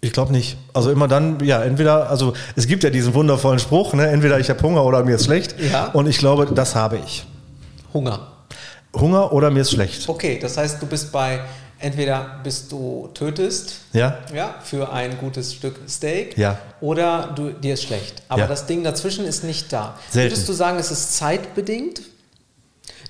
Ich 0.00 0.12
glaube 0.12 0.32
nicht. 0.32 0.56
Also 0.72 0.90
immer 0.90 1.06
dann, 1.06 1.38
ja, 1.44 1.62
entweder, 1.62 2.10
also 2.10 2.32
es 2.56 2.66
gibt 2.66 2.82
ja 2.82 2.90
diesen 2.90 3.14
wundervollen 3.14 3.60
Spruch, 3.60 3.94
ne, 3.94 4.08
entweder 4.08 4.40
ich 4.40 4.50
habe 4.50 4.60
Hunger 4.60 4.84
oder 4.84 5.04
mir 5.04 5.14
ist 5.14 5.24
schlecht. 5.24 5.54
Ja. 5.60 5.86
Und 5.92 6.08
ich 6.08 6.18
glaube, 6.18 6.46
das 6.46 6.74
habe 6.74 6.98
ich. 6.98 7.24
Hunger. 7.96 8.32
Hunger 8.94 9.32
oder 9.32 9.50
mir 9.50 9.60
ist 9.60 9.72
schlecht. 9.72 10.06
Okay, 10.08 10.38
das 10.40 10.56
heißt, 10.58 10.80
du 10.80 10.86
bist 10.86 11.10
bei 11.12 11.40
entweder 11.78 12.40
bist 12.42 12.72
du 12.72 13.08
tötest 13.14 13.80
ja. 13.92 14.18
Ja, 14.34 14.54
für 14.62 14.92
ein 14.92 15.18
gutes 15.18 15.54
Stück 15.54 15.80
Steak 15.88 16.36
ja. 16.36 16.58
oder 16.80 17.32
du, 17.34 17.50
dir 17.50 17.74
ist 17.74 17.84
schlecht. 17.84 18.22
Aber 18.28 18.42
ja. 18.42 18.46
das 18.46 18.66
Ding 18.66 18.84
dazwischen 18.84 19.24
ist 19.24 19.44
nicht 19.44 19.72
da. 19.72 19.98
Selten. 20.10 20.30
Würdest 20.30 20.48
du 20.48 20.52
sagen, 20.52 20.78
es 20.78 20.90
ist 20.90 21.16
zeitbedingt? 21.16 22.02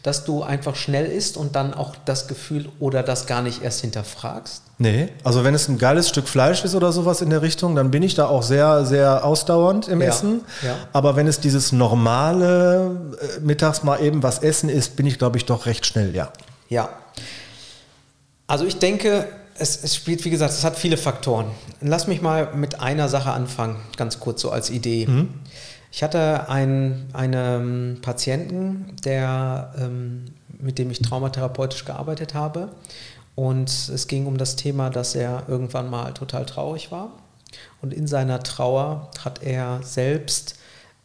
Dass 0.06 0.24
du 0.24 0.44
einfach 0.44 0.76
schnell 0.76 1.06
isst 1.06 1.36
und 1.36 1.56
dann 1.56 1.74
auch 1.74 1.96
das 2.04 2.28
Gefühl 2.28 2.68
oder 2.78 3.02
das 3.02 3.26
gar 3.26 3.42
nicht 3.42 3.62
erst 3.62 3.80
hinterfragst? 3.80 4.62
Nee, 4.78 5.08
also 5.24 5.42
wenn 5.42 5.52
es 5.52 5.68
ein 5.68 5.78
geiles 5.78 6.08
Stück 6.08 6.28
Fleisch 6.28 6.62
ist 6.64 6.76
oder 6.76 6.92
sowas 6.92 7.22
in 7.22 7.30
der 7.30 7.42
Richtung, 7.42 7.74
dann 7.74 7.90
bin 7.90 8.04
ich 8.04 8.14
da 8.14 8.28
auch 8.28 8.44
sehr, 8.44 8.84
sehr 8.84 9.24
ausdauernd 9.24 9.88
im 9.88 10.00
ja, 10.00 10.08
Essen. 10.08 10.42
Ja. 10.62 10.76
Aber 10.92 11.16
wenn 11.16 11.26
es 11.26 11.40
dieses 11.40 11.72
normale 11.72 13.16
äh, 13.20 13.40
mittags 13.40 13.82
mal 13.82 14.00
eben 14.00 14.22
was 14.22 14.38
essen 14.38 14.68
ist, 14.68 14.94
bin 14.94 15.06
ich, 15.06 15.18
glaube 15.18 15.38
ich, 15.38 15.44
doch 15.44 15.66
recht 15.66 15.84
schnell, 15.86 16.14
ja. 16.14 16.30
Ja. 16.68 16.90
Also 18.46 18.64
ich 18.64 18.78
denke, 18.78 19.26
es, 19.58 19.82
es, 19.82 19.96
spielt, 19.96 20.24
wie 20.24 20.30
gesagt, 20.30 20.52
es 20.52 20.62
hat 20.62 20.76
viele 20.76 20.98
Faktoren. 20.98 21.46
Lass 21.80 22.06
mich 22.06 22.22
mal 22.22 22.54
mit 22.54 22.80
einer 22.80 23.08
Sache 23.08 23.32
anfangen, 23.32 23.76
ganz 23.96 24.20
kurz 24.20 24.40
so 24.40 24.50
als 24.50 24.70
Idee. 24.70 25.06
Mhm. 25.06 25.30
Ich 25.90 26.02
hatte 26.02 26.48
einen, 26.48 27.08
einen 27.12 28.00
Patienten, 28.02 28.96
der, 29.04 29.74
ähm, 29.78 30.26
mit 30.58 30.78
dem 30.78 30.90
ich 30.90 31.00
traumatherapeutisch 31.00 31.84
gearbeitet 31.84 32.34
habe. 32.34 32.70
Und 33.34 33.68
es 33.68 34.08
ging 34.08 34.26
um 34.26 34.38
das 34.38 34.56
Thema, 34.56 34.90
dass 34.90 35.14
er 35.14 35.44
irgendwann 35.48 35.90
mal 35.90 36.12
total 36.12 36.46
traurig 36.46 36.90
war. 36.90 37.12
Und 37.82 37.94
in 37.94 38.06
seiner 38.06 38.42
Trauer 38.42 39.10
hat 39.24 39.42
er 39.42 39.80
selbst 39.82 40.56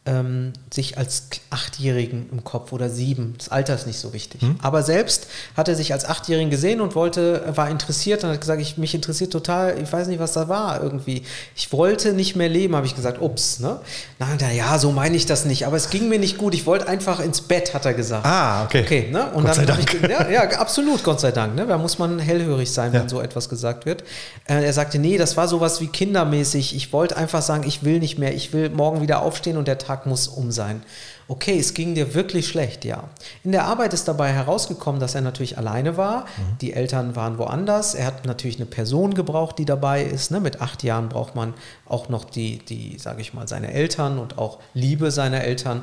ähm, 0.04 0.52
sich 0.72 0.98
als 0.98 1.28
Achtjährigen 1.50 2.28
im 2.32 2.42
Kopf 2.42 2.72
oder 2.72 2.90
sieben. 2.90 3.34
Das 3.38 3.50
Alter 3.50 3.76
ist 3.76 3.86
nicht 3.86 4.00
so 4.00 4.12
wichtig. 4.12 4.42
Mhm. 4.42 4.56
Aber 4.60 4.82
selbst 4.82 5.28
hat 5.56 5.68
er 5.68 5.76
sich 5.76 5.92
als 5.92 6.04
Achtjährigen 6.04 6.50
gesehen 6.50 6.80
und 6.80 6.96
wollte, 6.96 7.44
war 7.54 7.70
interessiert 7.70 8.24
und 8.24 8.30
hat 8.30 8.40
gesagt, 8.40 8.60
ich, 8.60 8.78
mich 8.78 8.96
interessiert 8.96 9.32
total, 9.32 9.80
ich 9.80 9.92
weiß 9.92 10.08
nicht, 10.08 10.18
was 10.18 10.32
da 10.32 10.48
war 10.48 10.82
irgendwie. 10.82 11.22
Ich 11.54 11.72
wollte 11.72 12.14
nicht 12.14 12.34
mehr 12.34 12.48
leben, 12.48 12.74
habe 12.74 12.84
ich 12.84 12.96
gesagt, 12.96 13.22
ups. 13.22 13.60
Ne? 13.60 13.78
Na, 14.18 14.26
na 14.40 14.50
ja, 14.50 14.76
so 14.76 14.90
meine 14.90 15.16
ich 15.16 15.26
das 15.26 15.44
nicht. 15.44 15.68
Aber 15.68 15.76
es 15.76 15.88
ging 15.88 16.08
mir 16.08 16.18
nicht 16.18 16.36
gut. 16.36 16.54
Ich 16.54 16.66
wollte 16.66 16.88
einfach 16.88 17.20
ins 17.20 17.40
Bett, 17.40 17.72
hat 17.72 17.84
er 17.84 17.94
gesagt. 17.94 18.26
Ah, 18.26 18.64
okay. 18.64 18.82
Okay, 18.82 19.08
ne? 19.12 19.26
Und 19.26 19.44
Gott 19.44 19.50
dann 19.50 19.54
sei 19.54 19.64
Dank. 19.66 19.94
Ich, 19.94 20.10
ja, 20.10 20.28
ja, 20.28 20.42
absolut, 20.58 21.04
Gott 21.04 21.20
sei 21.20 21.30
Dank. 21.30 21.54
Ne? 21.54 21.64
Da 21.64 21.78
muss 21.78 22.00
man 22.00 22.18
hellhörig 22.18 22.72
sein, 22.72 22.92
ja. 22.92 23.00
wenn 23.00 23.08
so 23.08 23.20
etwas 23.20 23.48
gesagt 23.48 23.86
wird. 23.86 24.02
Äh, 24.48 24.64
er 24.64 24.72
sagte, 24.72 24.98
nee, 24.98 25.16
das 25.16 25.36
war 25.36 25.46
sowas 25.46 25.80
wie 25.80 25.86
kindermäßig. 25.86 26.74
Ich 26.74 26.92
wollte 26.92 27.16
einfach 27.16 27.42
sagen, 27.42 27.62
ich 27.68 27.84
will 27.84 28.00
nicht 28.00 28.18
mehr. 28.18 28.34
Ich 28.34 28.52
will 28.52 28.68
morgen 28.70 29.00
wieder 29.00 29.22
aufstehen 29.22 29.56
und 29.56 29.68
der 29.68 29.78
Tag 29.78 29.91
Tag 29.92 30.06
muss 30.06 30.28
um 30.28 30.50
sein. 30.50 30.82
Okay, 31.28 31.58
es 31.58 31.74
ging 31.74 31.94
dir 31.94 32.14
wirklich 32.14 32.48
schlecht, 32.48 32.84
ja. 32.84 33.04
In 33.44 33.52
der 33.52 33.64
Arbeit 33.64 33.92
ist 33.92 34.08
dabei 34.08 34.32
herausgekommen, 34.32 35.00
dass 35.00 35.14
er 35.14 35.20
natürlich 35.20 35.58
alleine 35.58 35.96
war. 35.96 36.22
Mhm. 36.22 36.58
Die 36.60 36.72
Eltern 36.72 37.14
waren 37.14 37.36
woanders. 37.38 37.94
Er 37.94 38.06
hat 38.06 38.24
natürlich 38.24 38.56
eine 38.56 38.66
Person 38.66 39.14
gebraucht, 39.14 39.58
die 39.58 39.66
dabei 39.66 40.02
ist. 40.02 40.30
Ne? 40.30 40.40
Mit 40.40 40.60
acht 40.60 40.82
Jahren 40.82 41.08
braucht 41.10 41.34
man 41.34 41.52
auch 41.86 42.08
noch 42.08 42.24
die, 42.24 42.58
die 42.58 42.98
sage 42.98 43.20
ich 43.20 43.34
mal, 43.34 43.46
seine 43.46 43.72
Eltern 43.72 44.18
und 44.18 44.38
auch 44.38 44.60
Liebe 44.72 45.10
seiner 45.10 45.42
Eltern. 45.42 45.82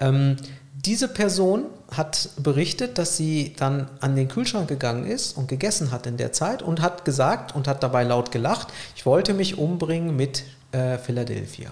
Ähm, 0.00 0.36
diese 0.74 1.06
Person 1.06 1.66
hat 1.92 2.30
berichtet, 2.36 2.98
dass 2.98 3.16
sie 3.16 3.54
dann 3.56 3.88
an 4.00 4.16
den 4.16 4.26
Kühlschrank 4.28 4.68
gegangen 4.68 5.06
ist 5.06 5.36
und 5.36 5.46
gegessen 5.46 5.92
hat 5.92 6.06
in 6.06 6.16
der 6.16 6.32
Zeit 6.32 6.60
und 6.60 6.82
hat 6.82 7.04
gesagt 7.04 7.54
und 7.54 7.68
hat 7.68 7.82
dabei 7.84 8.02
laut 8.02 8.32
gelacht, 8.32 8.68
ich 8.96 9.06
wollte 9.06 9.32
mich 9.32 9.56
umbringen 9.56 10.16
mit 10.16 10.42
äh, 10.72 10.98
Philadelphia. 10.98 11.70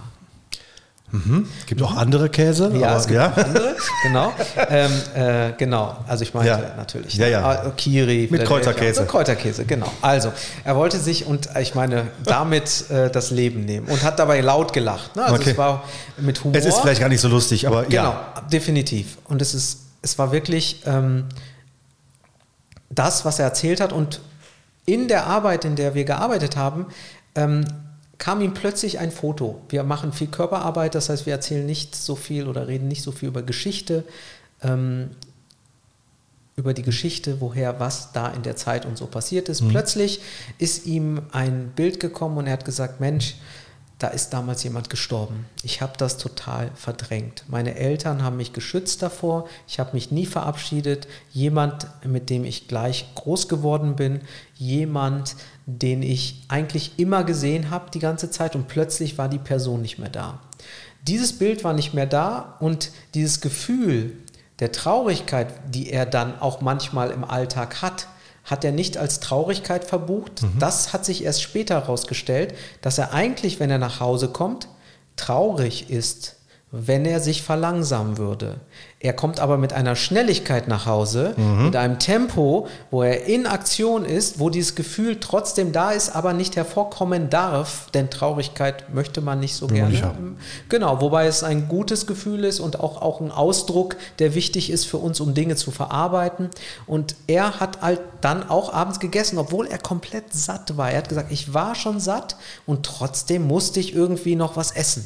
Mhm. 1.13 1.47
Gibt 1.67 1.83
auch 1.83 1.95
andere 1.95 2.31
Käse? 2.31 2.73
Ja, 2.75 2.89
aber, 2.89 2.97
es 2.97 3.07
gibt 3.07 3.21
ja. 3.21 3.33
andere, 3.33 3.77
genau. 4.03 4.33
ähm, 4.69 4.91
äh, 5.15 5.53
genau, 5.59 5.97
also 6.09 6.23
ich 6.23 6.33
meinte 6.33 6.51
ja. 6.51 6.75
natürlich. 6.77 7.15
Ja, 7.15 7.27
ja. 7.27 7.45
Ah, 7.45 7.73
Kiri. 7.77 8.29
Mit 8.31 8.47
Kräuterkäse. 8.47 9.05
Kräuterkäse, 9.05 9.67
genau. 9.67 9.93
Also, 10.01 10.33
er 10.65 10.75
wollte 10.75 10.99
sich 10.99 11.27
und 11.27 11.51
ich 11.61 11.75
meine, 11.75 12.09
damit 12.25 12.91
äh, 12.91 13.11
das 13.11 13.31
Leben 13.31 13.67
nehmen 13.67 13.89
und 13.89 14.03
hat 14.03 14.19
dabei 14.19 14.41
laut 14.41 14.73
gelacht. 14.73 15.15
Ne? 15.15 15.25
Also 15.25 15.37
okay. 15.37 15.51
es 15.51 15.59
war 15.59 15.85
mit 16.17 16.43
Humor. 16.43 16.57
Es 16.57 16.65
ist 16.65 16.79
vielleicht 16.79 17.01
gar 17.01 17.11
nicht 17.11 17.21
so 17.21 17.29
lustig, 17.29 17.67
aber 17.67 17.85
genau, 17.85 18.03
ja. 18.03 18.33
Genau, 18.35 18.49
definitiv. 18.49 19.19
Und 19.25 19.43
es 19.43 19.53
ist, 19.53 19.81
es 20.01 20.19
war 20.19 20.33
wirklich 20.33 20.83
ähm, 20.87 21.27
das, 22.89 23.27
was 23.27 23.39
er 23.39 23.45
erzählt 23.45 23.83
hat 23.83 23.93
und 23.93 24.21
in 24.87 25.09
der 25.09 25.27
Arbeit, 25.27 25.67
in 25.67 25.77
der 25.77 25.95
wir 25.95 26.05
gearbeitet 26.05 26.57
haben, 26.57 26.87
ähm, 27.35 27.65
kam 28.23 28.41
ihm 28.41 28.55
plötzlich 28.55 29.01
ein 29.01 29.11
Foto. 29.11 29.61
Wir 29.69 29.83
machen 29.83 30.13
viel 30.13 30.29
Körperarbeit, 30.29 30.95
das 30.95 31.09
heißt, 31.09 31.27
wir 31.27 31.33
erzählen 31.33 31.67
nicht 31.67 31.97
so 31.97 32.15
viel 32.15 32.47
oder 32.47 32.69
reden 32.69 32.87
nicht 32.87 33.03
so 33.03 33.11
viel 33.11 33.27
über 33.29 33.43
Geschichte, 33.43 34.05
ähm, 34.63 35.11
über 36.55 36.73
die 36.73 36.85
Geschichte, 36.85 37.41
woher 37.41 37.81
was 37.81 38.13
da 38.13 38.29
in 38.29 38.45
der 38.45 38.55
Zeit 38.55 38.87
und 38.87 38.97
so 38.97 39.07
passiert 39.07 39.49
ist. 39.49 39.63
Mhm. 39.63 39.71
Plötzlich 39.71 40.21
ist 40.59 40.87
ihm 40.87 41.23
ein 41.33 41.73
Bild 41.75 41.99
gekommen 41.99 42.39
und 42.39 42.47
er 42.47 42.53
hat 42.53 42.65
gesagt, 42.65 43.01
Mensch, 43.01 43.35
da 44.03 44.09
ist 44.09 44.31
damals 44.31 44.65
jemand 44.65 44.91
gestorben. 44.91 45.47
Ich 45.63 45.81
habe 45.81 45.93
das 45.97 46.19
total 46.19 46.73
verdrängt. 46.75 47.45
Meine 47.47 47.77
Eltern 47.77 48.25
haben 48.25 48.37
mich 48.37 48.53
geschützt 48.53 49.01
davor. 49.01 49.49
Ich 49.69 49.79
habe 49.79 49.93
mich 49.93 50.11
nie 50.11 50.27
verabschiedet. 50.27 51.07
Jemand, 51.33 51.87
mit 52.05 52.29
dem 52.29 52.45
ich 52.45 52.67
gleich 52.67 53.07
groß 53.15 53.49
geworden 53.49 53.95
bin, 53.95 54.23
jemand, 54.57 55.37
den 55.67 56.03
ich 56.03 56.43
eigentlich 56.49 56.99
immer 56.99 57.23
gesehen 57.23 57.71
habe 57.71 57.91
die 57.91 58.01
ganze 58.01 58.31
Zeit 58.31 58.57
und 58.57 58.67
plötzlich 58.67 59.19
war 59.19 59.29
die 59.29 59.39
Person 59.39 59.83
nicht 59.83 59.99
mehr 59.99 60.11
da. 60.11 60.41
Dieses 61.07 61.39
Bild 61.39 61.63
war 61.63 61.73
nicht 61.73 61.95
mehr 61.95 62.07
da 62.07 62.57
und 62.59 62.91
dieses 63.15 63.41
Gefühl 63.41 64.17
der 64.59 64.73
Traurigkeit, 64.73 65.49
die 65.69 65.91
er 65.91 66.07
dann 66.07 66.41
auch 66.41 66.61
manchmal 66.61 67.11
im 67.11 67.25
Alltag 67.25 67.83
hat, 67.83 68.09
hat 68.45 68.65
er 68.65 68.73
nicht 68.73 68.97
als 68.97 69.21
Traurigkeit 69.21 69.85
verbucht. 69.85 70.43
Mhm. 70.43 70.59
Das 70.59 70.93
hat 70.93 71.05
sich 71.05 71.25
erst 71.25 71.43
später 71.43 71.77
herausgestellt, 71.77 72.55
dass 72.81 72.99
er 72.99 73.13
eigentlich, 73.13 73.61
wenn 73.61 73.71
er 73.71 73.79
nach 73.79 74.01
Hause 74.01 74.29
kommt, 74.29 74.69
traurig 75.17 75.91
ist, 75.91 76.37
wenn 76.75 77.05
er 77.05 77.21
sich 77.21 77.43
verlangsamen 77.43 78.17
würde. 78.17 78.57
Er 78.99 79.13
kommt 79.13 79.41
aber 79.41 79.59
mit 79.59 79.75
einer 79.75 79.95
Schnelligkeit 79.95 80.69
nach 80.69 80.87
Hause, 80.87 81.35
mhm. 81.37 81.67
mit 81.67 81.77
einem 81.77 81.99
Tempo, 81.99 82.67
wo 82.91 83.03
er 83.03 83.27
in 83.27 83.47
Aktion 83.47 84.07
ist, 84.07 84.39
wo 84.39 84.49
dieses 84.49 84.75
Gefühl 84.75 85.21
trotzdem 85.21 85.73
da 85.73 85.91
ist, 85.91 86.17
aber 86.17 86.33
nicht 86.33 86.57
hervorkommen 86.57 87.29
darf, 87.29 87.91
denn 87.93 88.09
Traurigkeit 88.09 88.95
möchte 88.95 89.21
man 89.21 89.39
nicht 89.41 89.55
so 89.55 89.67
gerne. 89.67 89.95
Ja. 89.95 90.15
Genau, 90.71 91.03
wobei 91.03 91.27
es 91.27 91.43
ein 91.43 91.69
gutes 91.69 92.07
Gefühl 92.07 92.45
ist 92.45 92.59
und 92.59 92.81
auch, 92.81 93.03
auch 93.03 93.21
ein 93.21 93.31
Ausdruck, 93.31 93.97
der 94.19 94.35
wichtig 94.35 94.71
ist 94.71 94.87
für 94.87 94.97
uns, 94.97 95.21
um 95.21 95.35
Dinge 95.35 95.57
zu 95.57 95.73
verarbeiten. 95.73 96.49
Und 96.87 97.17
er 97.27 97.61
hat 97.61 97.83
halt 97.83 98.01
dann 98.23 98.49
auch 98.49 98.73
abends 98.73 98.99
gegessen, 98.99 99.37
obwohl 99.37 99.67
er 99.67 99.79
komplett 99.79 100.33
satt 100.33 100.79
war. 100.79 100.91
Er 100.91 100.99
hat 100.99 101.11
gesagt, 101.11 101.33
ich 101.33 101.53
war 101.53 101.75
schon 101.75 102.01
satt 102.01 102.37
und 102.65 102.87
trotzdem 102.87 103.47
musste 103.47 103.79
ich 103.79 103.95
irgendwie 103.95 104.37
noch 104.37 104.57
was 104.57 104.71
essen. 104.71 105.05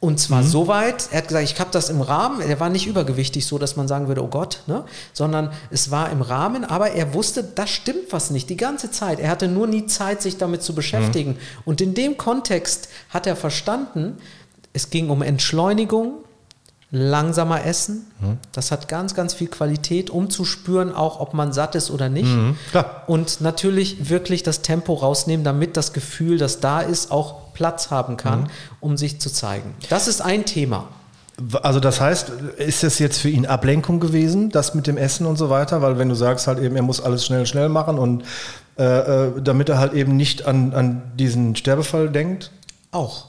Und 0.00 0.20
zwar 0.20 0.42
mhm. 0.42 0.46
so 0.46 0.68
weit, 0.68 1.08
er 1.10 1.18
hat 1.18 1.28
gesagt, 1.28 1.44
ich 1.44 1.58
habe 1.58 1.70
das 1.72 1.90
im 1.90 2.00
Rahmen, 2.00 2.40
er 2.40 2.60
war 2.60 2.70
nicht 2.70 2.86
übergewichtig, 2.86 3.46
so 3.46 3.58
dass 3.58 3.74
man 3.74 3.88
sagen 3.88 4.06
würde, 4.06 4.22
oh 4.22 4.28
Gott, 4.28 4.62
ne? 4.68 4.84
sondern 5.12 5.50
es 5.70 5.90
war 5.90 6.10
im 6.10 6.22
Rahmen, 6.22 6.64
aber 6.64 6.92
er 6.92 7.14
wusste, 7.14 7.42
das 7.42 7.70
stimmt 7.70 8.12
was 8.12 8.30
nicht, 8.30 8.48
die 8.48 8.56
ganze 8.56 8.92
Zeit. 8.92 9.18
Er 9.18 9.28
hatte 9.28 9.48
nur 9.48 9.66
nie 9.66 9.86
Zeit, 9.86 10.22
sich 10.22 10.36
damit 10.36 10.62
zu 10.62 10.72
beschäftigen. 10.72 11.30
Mhm. 11.30 11.62
Und 11.64 11.80
in 11.80 11.94
dem 11.94 12.16
Kontext 12.16 12.88
hat 13.10 13.26
er 13.26 13.34
verstanden, 13.34 14.18
es 14.72 14.90
ging 14.90 15.10
um 15.10 15.20
Entschleunigung, 15.20 16.18
langsamer 16.90 17.64
essen. 17.66 18.06
Mhm. 18.20 18.38
Das 18.52 18.70
hat 18.70 18.88
ganz, 18.88 19.14
ganz 19.14 19.34
viel 19.34 19.48
Qualität, 19.48 20.10
um 20.10 20.30
zu 20.30 20.44
spüren, 20.44 20.94
auch 20.94 21.20
ob 21.20 21.34
man 21.34 21.52
satt 21.52 21.74
ist 21.74 21.90
oder 21.90 22.08
nicht. 22.08 22.28
Mhm. 22.28 22.56
Und 23.06 23.40
natürlich 23.40 24.08
wirklich 24.08 24.42
das 24.42 24.62
Tempo 24.62 24.94
rausnehmen, 24.94 25.44
damit 25.44 25.76
das 25.76 25.92
Gefühl, 25.92 26.38
das 26.38 26.60
da 26.60 26.80
ist, 26.80 27.10
auch 27.10 27.52
Platz 27.52 27.90
haben 27.90 28.16
kann, 28.16 28.42
mhm. 28.42 28.48
um 28.80 28.96
sich 28.96 29.20
zu 29.20 29.30
zeigen. 29.30 29.74
Das 29.90 30.08
ist 30.08 30.22
ein 30.22 30.46
Thema. 30.46 30.88
Also 31.62 31.78
das 31.78 32.00
heißt, 32.00 32.30
ist 32.56 32.82
das 32.82 32.98
jetzt 32.98 33.18
für 33.18 33.28
ihn 33.28 33.46
Ablenkung 33.46 34.00
gewesen, 34.00 34.50
das 34.50 34.74
mit 34.74 34.88
dem 34.88 34.96
Essen 34.96 35.24
und 35.24 35.36
so 35.36 35.50
weiter? 35.50 35.82
Weil 35.82 35.98
wenn 35.98 36.08
du 36.08 36.16
sagst 36.16 36.48
halt 36.48 36.58
eben, 36.58 36.74
er 36.74 36.82
muss 36.82 37.00
alles 37.00 37.24
schnell, 37.24 37.46
schnell 37.46 37.68
machen 37.68 37.96
und 37.98 38.24
äh, 38.76 38.82
äh 39.26 39.32
damit 39.40 39.68
er 39.68 39.78
halt 39.78 39.92
eben 39.92 40.16
nicht 40.16 40.46
an, 40.46 40.72
an 40.74 41.02
diesen 41.16 41.54
Sterbefall 41.54 42.08
denkt? 42.08 42.50
Auch. 42.90 43.27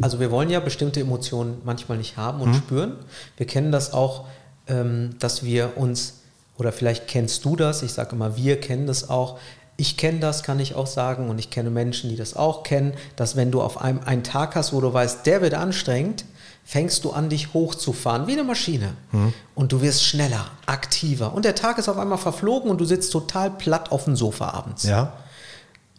Also 0.00 0.20
wir 0.20 0.30
wollen 0.30 0.50
ja 0.50 0.60
bestimmte 0.60 1.00
Emotionen 1.00 1.62
manchmal 1.64 1.98
nicht 1.98 2.16
haben 2.16 2.40
und 2.40 2.50
mhm. 2.50 2.54
spüren. 2.54 2.96
Wir 3.36 3.46
kennen 3.46 3.72
das 3.72 3.92
auch, 3.92 4.26
ähm, 4.68 5.16
dass 5.18 5.42
wir 5.42 5.76
uns, 5.76 6.20
oder 6.58 6.72
vielleicht 6.72 7.08
kennst 7.08 7.44
du 7.44 7.56
das, 7.56 7.82
ich 7.82 7.92
sage 7.92 8.14
immer, 8.14 8.36
wir 8.36 8.60
kennen 8.60 8.86
das 8.86 9.08
auch. 9.08 9.38
Ich 9.78 9.96
kenne 9.96 10.20
das, 10.20 10.42
kann 10.42 10.58
ich 10.58 10.74
auch 10.74 10.86
sagen, 10.86 11.28
und 11.28 11.38
ich 11.38 11.50
kenne 11.50 11.70
Menschen, 11.70 12.08
die 12.08 12.16
das 12.16 12.34
auch 12.34 12.62
kennen, 12.62 12.94
dass 13.14 13.36
wenn 13.36 13.50
du 13.50 13.60
auf 13.60 13.80
einem 13.80 14.00
einen 14.04 14.22
Tag 14.22 14.54
hast, 14.54 14.72
wo 14.72 14.80
du 14.80 14.92
weißt, 14.92 15.26
der 15.26 15.42
wird 15.42 15.54
anstrengend, 15.54 16.24
fängst 16.64 17.04
du 17.04 17.12
an, 17.12 17.28
dich 17.28 17.54
hochzufahren, 17.54 18.26
wie 18.26 18.32
eine 18.32 18.44
Maschine. 18.44 18.94
Mhm. 19.12 19.32
Und 19.54 19.72
du 19.72 19.82
wirst 19.82 20.02
schneller, 20.02 20.46
aktiver. 20.66 21.32
Und 21.32 21.44
der 21.44 21.54
Tag 21.54 21.78
ist 21.78 21.88
auf 21.88 21.96
einmal 21.96 22.18
verflogen 22.18 22.70
und 22.70 22.80
du 22.80 22.84
sitzt 22.84 23.12
total 23.12 23.50
platt 23.50 23.92
auf 23.92 24.04
dem 24.04 24.16
Sofa 24.16 24.50
abends. 24.50 24.84
Ja. 24.84 25.12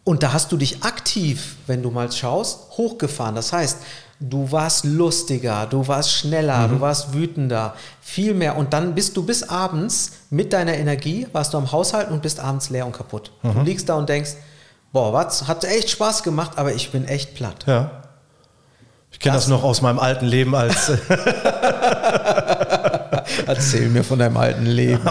Und 0.07 0.23
da 0.23 0.31
hast 0.31 0.53
du 0.53 0.57
dich 0.57 0.85
aktiv, 0.85 1.57
wenn 1.67 1.83
du 1.83 1.91
mal 1.91 2.09
schaust, 2.09 2.77
hochgefahren. 2.77 3.35
Das 3.35 3.51
heißt, 3.51 3.79
du 4.21 4.49
warst 4.53 4.85
lustiger, 4.85 5.67
du 5.69 5.85
warst 5.85 6.13
schneller, 6.13 6.65
mhm. 6.65 6.75
du 6.75 6.79
warst 6.79 7.13
wütender, 7.13 7.73
viel 7.99 8.33
mehr. 8.33 8.55
Und 8.55 8.71
dann 8.71 8.95
bist 8.95 9.17
du 9.17 9.23
bis 9.25 9.43
abends 9.43 10.13
mit 10.29 10.53
deiner 10.53 10.75
Energie, 10.75 11.27
warst 11.33 11.53
du 11.53 11.57
am 11.57 11.73
Haushalten 11.73 12.13
und 12.13 12.21
bist 12.21 12.39
abends 12.39 12.69
leer 12.69 12.85
und 12.85 12.93
kaputt. 12.93 13.33
Mhm. 13.43 13.53
Du 13.53 13.59
liegst 13.63 13.89
da 13.89 13.95
und 13.95 14.07
denkst, 14.07 14.35
boah, 14.93 15.11
was, 15.11 15.45
hat 15.49 15.65
echt 15.65 15.89
Spaß 15.89 16.23
gemacht, 16.23 16.51
aber 16.55 16.73
ich 16.73 16.89
bin 16.89 17.05
echt 17.05 17.35
platt. 17.35 17.65
Ja. 17.67 18.03
Ich 19.11 19.19
kenne 19.19 19.35
das, 19.35 19.43
das, 19.43 19.49
noch 19.51 19.65
aus 19.65 19.81
meinem 19.81 19.99
alten 19.99 20.25
Leben 20.25 20.55
als. 20.55 20.89
Erzähl 23.47 23.89
mir 23.89 24.03
von 24.03 24.19
deinem 24.19 24.37
alten 24.37 24.65
Leben. 24.65 25.07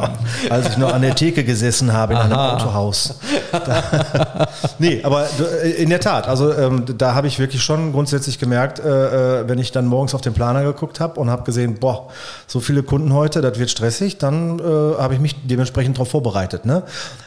Als 0.50 0.70
ich 0.70 0.76
noch 0.76 0.92
an 0.92 1.02
der 1.02 1.14
Theke 1.14 1.44
gesessen 1.44 1.92
habe 1.92 2.14
in 2.14 2.18
Aha. 2.18 2.24
einem 2.24 2.56
Autohaus. 2.56 3.14
Da, 3.52 4.48
nee, 4.78 5.00
aber 5.02 5.26
äh, 5.62 5.70
in 5.82 5.90
der 5.90 6.00
Tat, 6.00 6.28
also 6.28 6.52
ähm, 6.52 6.84
da 6.98 7.14
habe 7.14 7.26
ich 7.26 7.38
wirklich 7.38 7.62
schon 7.62 7.92
grundsätzlich 7.92 8.38
gemerkt, 8.38 8.78
äh, 8.78 9.40
äh 9.40 9.48
wenn 9.48 9.58
ich 9.58 9.72
dann 9.72 9.86
morgens 9.86 10.14
auf 10.14 10.20
den 10.20 10.34
Planer 10.34 10.64
geguckt 10.64 11.00
habe 11.00 11.20
und 11.20 11.30
habe 11.30 11.44
gesehen, 11.44 11.74
boah, 11.78 12.08
so 12.46 12.60
viele 12.60 12.82
Kunden 12.82 13.12
heute, 13.12 13.40
das 13.40 13.58
wird 13.58 13.70
stressig, 13.70 14.18
dann 14.18 14.58
äh, 14.58 14.62
habe 14.62 15.14
ich 15.14 15.20
mich 15.20 15.36
dementsprechend 15.44 15.96
darauf 15.96 16.10
vorbereitet. 16.10 16.64
Ne? 16.64 16.82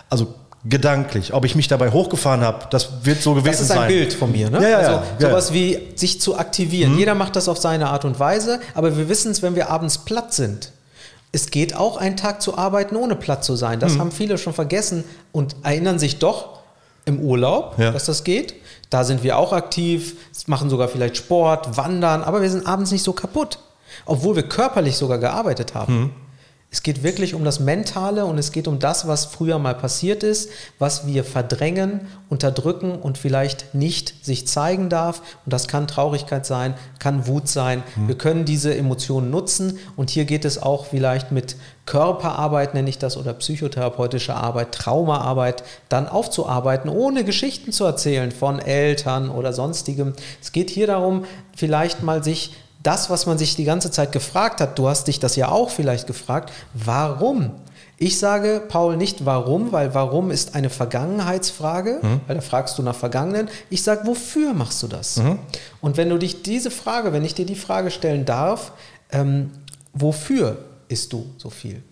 Also 0.09 0.33
gedanklich. 0.65 1.33
Ob 1.33 1.45
ich 1.45 1.55
mich 1.55 1.67
dabei 1.67 1.91
hochgefahren 1.91 2.41
habe, 2.41 2.65
das 2.69 3.05
wird 3.05 3.21
so 3.21 3.33
gewesen 3.33 3.45
sein. 3.45 3.51
Das 3.53 3.61
ist 3.65 3.71
ein 3.71 3.77
sein. 3.77 3.87
Bild 3.87 4.13
von 4.13 4.31
mir, 4.31 4.49
ne? 4.49 4.61
Ja, 4.61 4.69
ja, 4.69 4.77
also 4.77 4.91
ja. 5.19 5.29
sowas 5.29 5.53
wie 5.53 5.79
sich 5.95 6.19
zu 6.19 6.37
aktivieren. 6.37 6.93
Mhm. 6.93 6.99
Jeder 6.99 7.15
macht 7.15 7.35
das 7.35 7.47
auf 7.47 7.57
seine 7.57 7.89
Art 7.89 8.05
und 8.05 8.19
Weise, 8.19 8.59
aber 8.73 8.97
wir 8.97 9.09
wissen 9.09 9.31
es, 9.31 9.41
wenn 9.41 9.55
wir 9.55 9.69
abends 9.69 9.99
platt 9.99 10.33
sind. 10.33 10.71
Es 11.31 11.51
geht 11.51 11.75
auch 11.75 11.97
einen 11.97 12.17
Tag 12.17 12.41
zu 12.41 12.57
arbeiten, 12.57 12.95
ohne 12.95 13.15
platt 13.15 13.43
zu 13.43 13.55
sein. 13.55 13.79
Das 13.79 13.93
mhm. 13.93 13.99
haben 13.99 14.11
viele 14.11 14.37
schon 14.37 14.53
vergessen 14.53 15.03
und 15.31 15.55
erinnern 15.63 15.99
sich 15.99 16.19
doch 16.19 16.59
im 17.05 17.19
Urlaub, 17.19 17.75
ja. 17.77 17.91
dass 17.91 18.05
das 18.05 18.23
geht. 18.23 18.55
Da 18.89 19.03
sind 19.03 19.23
wir 19.23 19.37
auch 19.37 19.53
aktiv, 19.53 20.15
machen 20.47 20.69
sogar 20.69 20.87
vielleicht 20.87 21.17
Sport, 21.17 21.77
wandern, 21.77 22.23
aber 22.23 22.41
wir 22.41 22.49
sind 22.49 22.65
abends 22.65 22.91
nicht 22.91 23.03
so 23.03 23.13
kaputt. 23.13 23.59
Obwohl 24.05 24.35
wir 24.35 24.43
körperlich 24.43 24.95
sogar 24.97 25.17
gearbeitet 25.17 25.73
haben. 25.73 25.99
Mhm. 25.99 26.11
Es 26.71 26.83
geht 26.83 27.01
wirklich 27.01 27.33
um 27.33 27.43
das 27.43 27.59
Mentale 27.59 28.25
und 28.25 28.37
es 28.37 28.51
geht 28.51 28.67
um 28.67 28.77
das, 28.77 29.07
was 29.07 29.25
früher 29.25 29.57
mal 29.57 29.73
passiert 29.73 30.21
ist, 30.21 30.51
was 30.77 31.07
wir 31.07 31.23
verdrängen, 31.23 32.01
unterdrücken 32.29 32.91
und 32.91 33.17
vielleicht 33.17 33.73
nicht 33.73 34.23
sich 34.23 34.47
zeigen 34.47 34.87
darf. 34.87 35.23
Und 35.45 35.53
das 35.53 35.67
kann 35.67 35.87
Traurigkeit 35.87 36.45
sein, 36.45 36.75
kann 36.99 37.25
Wut 37.25 37.47
sein. 37.47 37.81
Mhm. 37.95 38.07
Wir 38.07 38.17
können 38.19 38.45
diese 38.45 38.75
Emotionen 38.75 39.31
nutzen 39.31 39.79
und 39.95 40.11
hier 40.11 40.25
geht 40.25 40.45
es 40.45 40.61
auch 40.61 40.85
vielleicht 40.85 41.31
mit 41.31 41.55
Körperarbeit, 41.87 42.75
nenne 42.75 42.89
ich 42.89 42.99
das, 42.99 43.17
oder 43.17 43.33
psychotherapeutische 43.33 44.35
Arbeit, 44.35 44.71
Traumaarbeit, 44.71 45.63
dann 45.89 46.07
aufzuarbeiten, 46.07 46.91
ohne 46.91 47.23
Geschichten 47.23 47.71
zu 47.71 47.83
erzählen 47.83 48.31
von 48.31 48.59
Eltern 48.59 49.31
oder 49.31 49.53
sonstigem. 49.53 50.13
Es 50.39 50.51
geht 50.51 50.69
hier 50.69 50.85
darum, 50.85 51.25
vielleicht 51.55 52.03
mal 52.03 52.23
sich 52.23 52.51
das, 52.81 53.09
was 53.09 53.25
man 53.25 53.37
sich 53.37 53.55
die 53.55 53.65
ganze 53.65 53.91
Zeit 53.91 54.11
gefragt 54.11 54.61
hat, 54.61 54.79
du 54.79 54.87
hast 54.87 55.07
dich 55.07 55.19
das 55.19 55.35
ja 55.35 55.49
auch 55.49 55.69
vielleicht 55.69 56.07
gefragt, 56.07 56.51
warum? 56.73 57.51
Ich 57.97 58.17
sage, 58.17 58.63
Paul, 58.65 58.95
nicht 58.95 59.25
warum, 59.25 59.73
weil 59.73 59.93
warum 59.93 60.31
ist 60.31 60.55
eine 60.55 60.69
Vergangenheitsfrage, 60.69 61.99
mhm. 62.01 62.21
weil 62.27 62.35
da 62.37 62.41
fragst 62.41 62.77
du 62.77 62.83
nach 62.83 62.95
Vergangenen. 62.95 63.49
Ich 63.69 63.83
sage, 63.83 64.07
wofür 64.07 64.53
machst 64.53 64.81
du 64.81 64.87
das? 64.87 65.17
Mhm. 65.17 65.39
Und 65.81 65.97
wenn 65.97 66.07
du 66.07 66.17
dich 66.17 66.41
diese 66.41 66.71
Frage, 66.71 67.11
wenn 67.11 67.25
ich 67.25 67.35
dir 67.35 67.45
die 67.45 67.55
Frage 67.55 67.91
stellen 67.91 68.23
darf, 68.23 68.71
ähm, 69.11 69.51
wofür 69.93 70.57
isst 70.87 71.11
du 71.11 71.29
so 71.37 71.49
viel? 71.49 71.83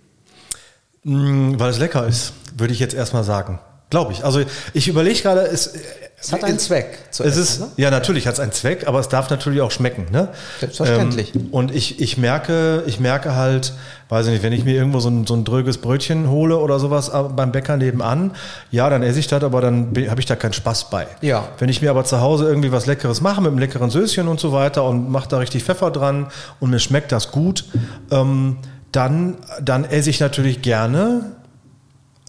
Mm, 1.03 1.59
weil 1.59 1.71
es 1.71 1.79
lecker 1.79 2.07
ist, 2.07 2.31
würde 2.55 2.73
ich 2.73 2.79
jetzt 2.79 2.93
erstmal 2.93 3.25
sagen. 3.25 3.59
Glaube 3.89 4.13
ich. 4.13 4.23
Also 4.23 4.41
ich 4.73 4.87
überlege 4.87 5.21
gerade, 5.21 5.41
es, 5.41 5.73
es 6.19 6.33
hat 6.33 6.43
einen 6.43 6.57
Zweck. 6.57 6.97
Es 7.11 7.19
essen, 7.19 7.41
ist, 7.41 7.59
ne? 7.59 7.67
Ja, 7.77 7.91
natürlich 7.91 8.25
hat 8.25 8.33
es 8.33 8.39
einen 8.39 8.51
Zweck, 8.51 8.87
aber 8.87 8.99
es 8.99 9.07
darf 9.07 9.29
natürlich 9.29 9.61
auch 9.61 9.69
schmecken. 9.69 10.07
Ne? 10.11 10.29
Selbstverständlich. 10.59 11.35
Ähm, 11.35 11.49
und 11.51 11.71
ich, 11.71 12.01
ich, 12.01 12.17
merke, 12.17 12.83
ich 12.87 12.99
merke 12.99 13.35
halt, 13.35 13.73
weiß 14.09 14.25
ich 14.25 14.31
nicht, 14.33 14.43
wenn 14.43 14.51
ich 14.51 14.65
mir 14.65 14.73
irgendwo 14.73 14.99
so 14.99 15.09
ein, 15.09 15.27
so 15.27 15.35
ein 15.35 15.43
dröges 15.43 15.77
Brötchen 15.77 16.27
hole 16.27 16.57
oder 16.57 16.79
sowas 16.79 17.09
äh, 17.09 17.21
beim 17.35 17.51
Bäcker 17.51 17.77
nebenan, 17.77 18.31
ja, 18.71 18.89
dann 18.89 19.03
esse 19.03 19.19
ich 19.19 19.27
das, 19.27 19.43
aber 19.43 19.61
dann 19.61 19.93
habe 20.09 20.19
ich 20.19 20.25
da 20.25 20.35
keinen 20.35 20.53
Spaß 20.53 20.89
bei. 20.89 21.05
Ja. 21.21 21.49
Wenn 21.59 21.69
ich 21.69 21.83
mir 21.83 21.91
aber 21.91 22.03
zu 22.03 22.19
Hause 22.19 22.47
irgendwie 22.47 22.71
was 22.71 22.87
Leckeres 22.87 23.21
mache 23.21 23.41
mit 23.41 23.51
einem 23.51 23.59
leckeren 23.59 23.91
Söschen 23.91 24.27
und 24.27 24.39
so 24.39 24.51
weiter 24.51 24.85
und 24.85 25.11
mache 25.11 25.29
da 25.29 25.37
richtig 25.37 25.63
Pfeffer 25.65 25.91
dran 25.91 26.29
und 26.59 26.71
mir 26.71 26.79
schmeckt 26.79 27.11
das 27.11 27.31
gut, 27.31 27.65
ähm, 28.09 28.57
dann, 28.91 29.37
dann 29.61 29.85
esse 29.85 30.09
ich 30.09 30.19
natürlich 30.19 30.63
gerne. 30.63 31.33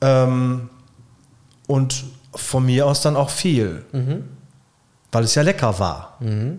Ähm, 0.02 0.68
und 1.66 2.04
von 2.34 2.64
mir 2.64 2.86
aus 2.86 3.00
dann 3.00 3.16
auch 3.16 3.30
viel, 3.30 3.84
mhm. 3.92 4.24
weil 5.12 5.24
es 5.24 5.34
ja 5.34 5.42
lecker 5.42 5.78
war. 5.78 6.16
Mhm. 6.20 6.58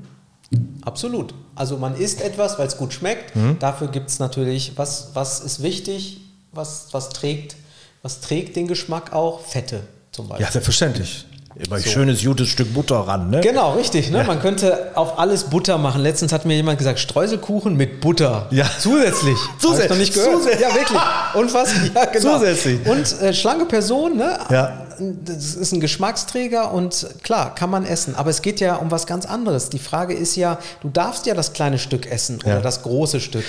Absolut. 0.84 1.34
Also 1.56 1.78
man 1.78 1.96
isst 1.96 2.22
etwas, 2.22 2.58
weil 2.58 2.68
es 2.68 2.78
gut 2.78 2.94
schmeckt. 2.94 3.36
Mhm. 3.36 3.58
Dafür 3.60 3.88
gibt 3.88 4.10
es 4.10 4.20
natürlich, 4.20 4.74
was, 4.78 5.10
was 5.14 5.42
ist 5.42 5.62
wichtig, 5.62 6.22
was, 6.52 6.88
was, 6.92 7.10
trägt, 7.10 7.56
was 8.02 8.22
trägt 8.22 8.56
den 8.56 8.68
Geschmack 8.68 9.14
auch? 9.14 9.42
Fette 9.42 9.82
zum 10.12 10.28
Beispiel. 10.28 10.46
Ja, 10.46 10.52
selbstverständlich. 10.52 11.26
Immer 11.56 11.76
ein 11.76 11.82
so. 11.82 11.90
schönes, 11.90 12.24
gutes 12.24 12.48
Stück 12.48 12.74
Butter 12.74 12.96
ran, 12.96 13.30
ne? 13.30 13.42
Genau, 13.42 13.74
richtig. 13.74 14.12
Ne? 14.12 14.20
Ja. 14.20 14.24
Man 14.24 14.40
könnte 14.40 14.92
auf 14.96 15.20
alles 15.20 15.46
Butter 15.46 15.78
machen. 15.78 16.02
Letztens 16.02 16.32
hat 16.32 16.46
mir 16.46 16.56
jemand 16.56 16.78
gesagt, 16.78 17.00
Streuselkuchen 17.00 17.76
mit 17.76 18.00
Butter. 18.02 18.48
Ja. 18.52 18.70
Zusätzlich. 18.80 19.38
Zusätzlich. 19.60 19.90
Noch 19.90 19.98
nicht 19.98 20.14
gehört. 20.14 20.38
Zusätzlich. 20.38 20.62
Ja, 20.62 20.76
wirklich. 20.76 21.00
Unfassbar. 21.34 21.84
Ja, 21.96 22.06
genau. 22.06 22.40
Zusätzlich. 22.40 22.88
Und 22.88 23.22
äh, 23.22 23.34
schlanke 23.34 23.66
Person, 23.66 24.16
ne? 24.18 24.40
Ja 24.50 24.86
das 25.00 25.56
ist 25.56 25.72
ein 25.72 25.80
Geschmacksträger 25.80 26.72
und 26.72 27.08
klar, 27.24 27.56
kann 27.56 27.70
man 27.70 27.86
essen. 27.86 28.16
Aber 28.16 28.30
es 28.30 28.42
geht 28.42 28.60
ja 28.60 28.76
um 28.76 28.92
was 28.92 29.08
ganz 29.08 29.26
anderes. 29.26 29.70
Die 29.70 29.80
Frage 29.80 30.14
ist 30.14 30.36
ja, 30.36 30.60
du 30.82 30.90
darfst 30.90 31.26
ja 31.26 31.34
das 31.34 31.54
kleine 31.54 31.80
Stück 31.80 32.10
essen 32.10 32.38
oder 32.42 32.56
ja. 32.56 32.62
das 32.62 32.82
große 32.84 33.20
Stück. 33.20 33.46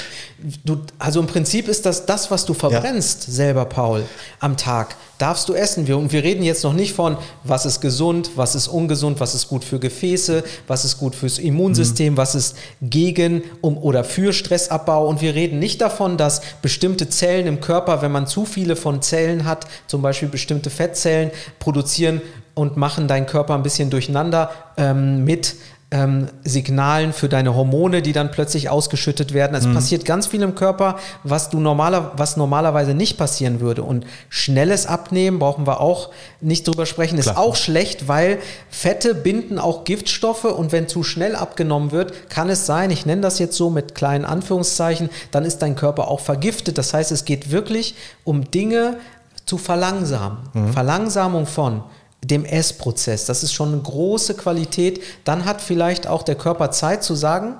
Du, 0.64 0.80
also 0.98 1.20
im 1.20 1.26
Prinzip 1.26 1.68
ist 1.68 1.86
das 1.86 2.06
das, 2.06 2.30
was 2.30 2.46
du 2.46 2.54
verbrennst, 2.54 3.26
ja. 3.28 3.32
selber, 3.32 3.64
Paul, 3.64 4.04
am 4.38 4.56
Tag. 4.56 4.96
Darfst 5.20 5.48
du 5.48 5.54
essen? 5.54 5.86
Wir, 5.86 5.98
und 5.98 6.12
wir 6.12 6.24
reden 6.24 6.42
jetzt 6.42 6.64
noch 6.64 6.72
nicht 6.72 6.94
von, 6.94 7.16
was 7.44 7.66
ist 7.66 7.80
gesund, 7.80 8.30
was 8.36 8.54
ist 8.54 8.68
ungesund, 8.68 9.20
was 9.20 9.34
ist 9.34 9.48
gut 9.48 9.64
für 9.64 9.78
Gefäße, 9.78 10.42
was 10.66 10.84
ist 10.84 10.98
gut 10.98 11.14
fürs 11.14 11.38
Immunsystem, 11.38 12.14
mhm. 12.14 12.16
was 12.16 12.34
ist 12.34 12.56
gegen 12.80 13.42
um, 13.60 13.76
oder 13.78 14.04
für 14.04 14.32
Stressabbau. 14.32 15.06
Und 15.06 15.20
wir 15.20 15.34
reden 15.34 15.58
nicht 15.58 15.80
davon, 15.80 16.16
dass 16.16 16.40
bestimmte 16.62 17.08
Zellen 17.08 17.46
im 17.46 17.60
Körper, 17.60 18.02
wenn 18.02 18.12
man 18.12 18.26
zu 18.26 18.44
viele 18.44 18.76
von 18.76 19.02
Zellen 19.02 19.44
hat, 19.44 19.66
zum 19.86 20.02
Beispiel 20.02 20.28
bestimmte 20.28 20.70
Fettzellen, 20.70 21.30
produzieren 21.58 22.22
und 22.54 22.76
machen 22.76 23.08
deinen 23.08 23.26
Körper 23.26 23.54
ein 23.54 23.62
bisschen 23.62 23.90
durcheinander 23.90 24.50
ähm, 24.76 25.24
mit 25.24 25.56
ähm, 25.92 26.28
Signalen 26.44 27.12
für 27.12 27.28
deine 27.28 27.54
Hormone, 27.56 28.00
die 28.00 28.12
dann 28.12 28.30
plötzlich 28.30 28.70
ausgeschüttet 28.70 29.34
werden. 29.34 29.56
Es 29.56 29.66
mhm. 29.66 29.74
passiert 29.74 30.04
ganz 30.04 30.28
viel 30.28 30.40
im 30.42 30.54
Körper, 30.54 30.98
was 31.24 31.50
du 31.50 31.58
normaler, 31.58 32.12
was 32.16 32.36
normalerweise 32.36 32.94
nicht 32.94 33.18
passieren 33.18 33.60
würde. 33.60 33.82
Und 33.82 34.06
schnelles 34.28 34.86
Abnehmen 34.86 35.40
brauchen 35.40 35.66
wir 35.66 35.80
auch 35.80 36.10
nicht 36.40 36.68
drüber 36.68 36.86
sprechen, 36.86 37.18
ist 37.18 37.24
Klar. 37.24 37.38
auch 37.38 37.56
schlecht, 37.56 38.06
weil 38.06 38.38
Fette 38.70 39.14
binden 39.14 39.58
auch 39.58 39.82
Giftstoffe 39.82 40.44
und 40.44 40.70
wenn 40.70 40.86
zu 40.86 41.02
schnell 41.02 41.34
abgenommen 41.34 41.90
wird, 41.90 42.30
kann 42.30 42.48
es 42.48 42.66
sein, 42.66 42.90
ich 42.90 43.04
nenne 43.04 43.22
das 43.22 43.40
jetzt 43.40 43.56
so 43.56 43.68
mit 43.68 43.96
kleinen 43.96 44.24
Anführungszeichen, 44.24 45.10
dann 45.32 45.44
ist 45.44 45.58
dein 45.58 45.74
Körper 45.74 46.06
auch 46.06 46.20
vergiftet. 46.20 46.78
Das 46.78 46.94
heißt, 46.94 47.10
es 47.10 47.24
geht 47.24 47.50
wirklich 47.50 47.96
um 48.22 48.48
Dinge 48.52 48.98
zu 49.44 49.58
verlangsamen. 49.58 50.38
Mhm. 50.54 50.72
Verlangsamung 50.72 51.46
von 51.46 51.82
dem 52.22 52.44
Essprozess. 52.44 53.24
Das 53.24 53.42
ist 53.42 53.52
schon 53.52 53.72
eine 53.72 53.82
große 53.82 54.34
Qualität. 54.34 55.02
Dann 55.24 55.44
hat 55.44 55.60
vielleicht 55.60 56.06
auch 56.06 56.22
der 56.22 56.34
Körper 56.34 56.70
Zeit 56.70 57.02
zu 57.02 57.14
sagen, 57.14 57.56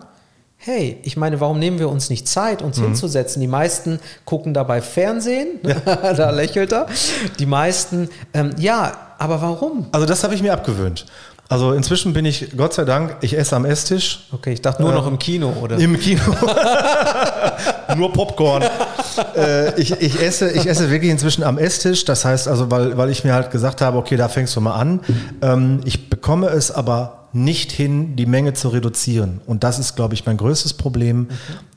hey, 0.57 0.99
ich 1.05 1.17
meine, 1.17 1.41
warum 1.41 1.59
nehmen 1.59 1.79
wir 1.79 1.89
uns 1.89 2.11
nicht 2.11 2.29
Zeit, 2.29 2.61
uns 2.61 2.79
mhm. 2.79 2.85
hinzusetzen? 2.85 3.41
Die 3.41 3.49
meisten 3.49 3.99
gucken 4.27 4.53
dabei 4.53 4.83
Fernsehen, 4.83 5.59
ja. 5.63 6.13
da 6.13 6.31
lächelt 6.31 6.73
er. 6.73 6.87
Die 7.39 7.47
meisten, 7.47 8.11
ähm, 8.35 8.55
ja, 8.59 9.15
aber 9.19 9.41
warum? 9.41 9.87
Also 9.93 10.07
das 10.07 10.23
habe 10.23 10.35
ich 10.35 10.43
mir 10.43 10.53
abgewöhnt. 10.53 11.07
Also 11.51 11.73
inzwischen 11.73 12.13
bin 12.13 12.25
ich, 12.25 12.57
Gott 12.57 12.75
sei 12.75 12.85
Dank, 12.85 13.17
ich 13.23 13.37
esse 13.37 13.57
am 13.57 13.65
Esstisch. 13.65 14.21
Okay, 14.31 14.53
ich 14.53 14.63
dachte 14.63 14.83
nur 14.83 14.93
äh, 14.93 14.95
noch 14.95 15.09
im 15.09 15.19
Kino, 15.19 15.53
oder? 15.61 15.79
Im 15.79 15.99
Kino. 15.99 16.23
nur 17.97 18.13
Popcorn. 18.13 18.63
äh, 19.37 19.75
ich, 19.81 19.91
ich, 20.01 20.23
esse, 20.23 20.53
ich 20.53 20.67
esse 20.67 20.93
wirklich 20.93 21.11
inzwischen 21.11 21.43
am 21.43 21.59
Esstisch. 21.59 22.05
Das 22.05 22.25
heißt 22.25 22.47
also, 22.47 22.71
weil, 22.71 22.97
weil 22.97 23.11
ich 23.11 23.25
mir 23.25 23.35
halt 23.35 23.51
gesagt 23.51 23.81
habe, 23.81 23.99
okay, 23.99 24.17
da 24.17 24.29
fängst 24.29 24.55
du 24.55 24.61
mal 24.61 24.75
an. 24.75 25.01
Ähm, 25.43 25.81
ich 25.85 26.09
bekomme 26.09 26.47
es 26.51 26.71
aber 26.71 27.27
nicht 27.33 27.73
hin, 27.73 28.15
die 28.15 28.27
Menge 28.27 28.55
zu 28.55 28.69
reduzieren. 28.69 29.41
Und 29.45 29.65
das 29.65 29.81
ist, 29.81 29.97
glaube 29.97 30.15
ich, 30.15 30.25
mein 30.27 30.37
größtes 30.37 30.75
Problem. 30.75 31.19
Mhm. 31.19 31.29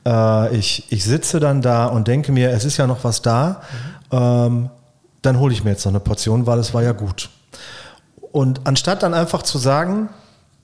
Äh, 0.06 0.56
ich, 0.56 0.84
ich 0.90 1.02
sitze 1.02 1.40
dann 1.40 1.62
da 1.62 1.86
und 1.86 2.06
denke 2.06 2.30
mir, 2.30 2.50
es 2.50 2.64
ist 2.64 2.76
ja 2.76 2.86
noch 2.86 3.02
was 3.02 3.22
da. 3.22 3.60
Mhm. 4.12 4.16
Ähm, 4.16 4.70
dann 5.22 5.40
hole 5.40 5.52
ich 5.52 5.64
mir 5.64 5.70
jetzt 5.70 5.84
noch 5.84 5.90
eine 5.90 6.00
Portion, 6.00 6.46
weil 6.46 6.60
es 6.60 6.72
war 6.72 6.84
ja 6.84 6.92
gut. 6.92 7.28
Und 8.34 8.62
anstatt 8.64 9.04
dann 9.04 9.14
einfach 9.14 9.44
zu 9.44 9.58
sagen, 9.58 10.08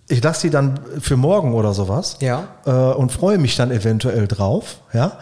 ich 0.08 0.20
lasse 0.24 0.40
sie 0.40 0.50
dann 0.50 0.80
für 1.00 1.16
morgen 1.16 1.54
oder 1.54 1.72
sowas 1.72 2.16
ja. 2.18 2.48
äh, 2.66 2.70
und 2.72 3.12
freue 3.12 3.38
mich 3.38 3.54
dann 3.54 3.70
eventuell 3.70 4.26
drauf, 4.26 4.78
ja, 4.92 5.18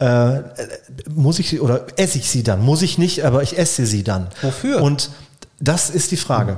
äh, 0.00 0.40
muss 1.08 1.38
ich 1.38 1.48
sie 1.48 1.60
oder 1.60 1.86
esse 1.96 2.18
ich 2.18 2.28
sie 2.28 2.42
dann? 2.42 2.60
Muss 2.60 2.82
ich 2.82 2.98
nicht, 2.98 3.24
aber 3.24 3.44
ich 3.44 3.56
esse 3.56 3.86
sie 3.86 4.02
dann. 4.02 4.26
Wofür? 4.40 4.82
Und 4.82 5.10
das 5.60 5.90
ist 5.90 6.10
die 6.10 6.16
Frage. 6.16 6.56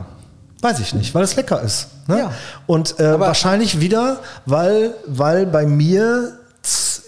Weiß 0.63 0.81
ich 0.81 0.95
nicht, 0.95 1.15
weil 1.15 1.25
es 1.25 1.37
lecker 1.37 1.61
ist. 1.61 1.89
Ne? 2.09 2.21
Ja. 2.21 2.33
Und 2.67 2.99
äh, 2.99 3.21
wahrscheinlich 3.21 3.81
wieder, 3.81 4.21
weil, 4.47 4.95
weil 5.07 5.45
bei 5.45 5.67
mir, 5.67 6.39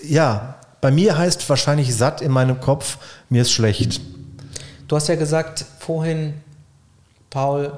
ja, 0.06 0.56
bei 0.82 0.90
mir 0.90 1.16
heißt 1.16 1.48
wahrscheinlich 1.48 1.96
satt 1.96 2.20
in 2.20 2.32
meinem 2.32 2.60
Kopf, 2.60 2.98
mir 3.30 3.40
ist 3.40 3.52
schlecht. 3.52 3.98
Du 4.88 4.94
hast 4.94 5.08
ja 5.08 5.14
gesagt 5.14 5.64
vorhin, 5.78 6.34
Paul, 7.30 7.72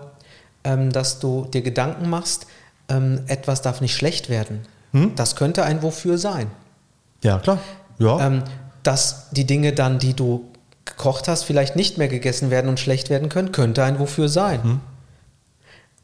dass 0.93 1.19
du 1.19 1.47
dir 1.47 1.63
Gedanken 1.63 2.11
machst, 2.11 2.47
ähm, 2.89 3.23
etwas 3.27 3.63
darf 3.63 3.81
nicht 3.81 3.95
schlecht 3.95 4.29
werden. 4.29 4.61
Hm? 4.93 5.15
Das 5.17 5.37
könnte 5.37 5.65
ein 5.65 5.83
Wofür 5.83 6.19
sein. 6.19 6.51
Ja, 7.23 7.39
klar. 7.39 7.59
Ja. 7.99 8.27
Ähm, 8.27 8.43
dass 8.83 9.31
die 9.31 9.47
Dinge 9.47 9.73
dann, 9.73 9.99
die 9.99 10.15
du 10.15 10.49
gekocht 10.85 11.29
hast, 11.29 11.45
vielleicht 11.45 11.77
nicht 11.77 11.99
mehr 11.99 12.09
gegessen 12.09 12.51
werden 12.51 12.69
und 12.69 12.81
schlecht 12.81 13.11
werden 13.11 13.29
können, 13.29 13.53
könnte 13.53 13.85
ein 13.85 13.99
Wofür 13.99 14.29
sein. 14.29 14.63
Hm? 14.63 14.81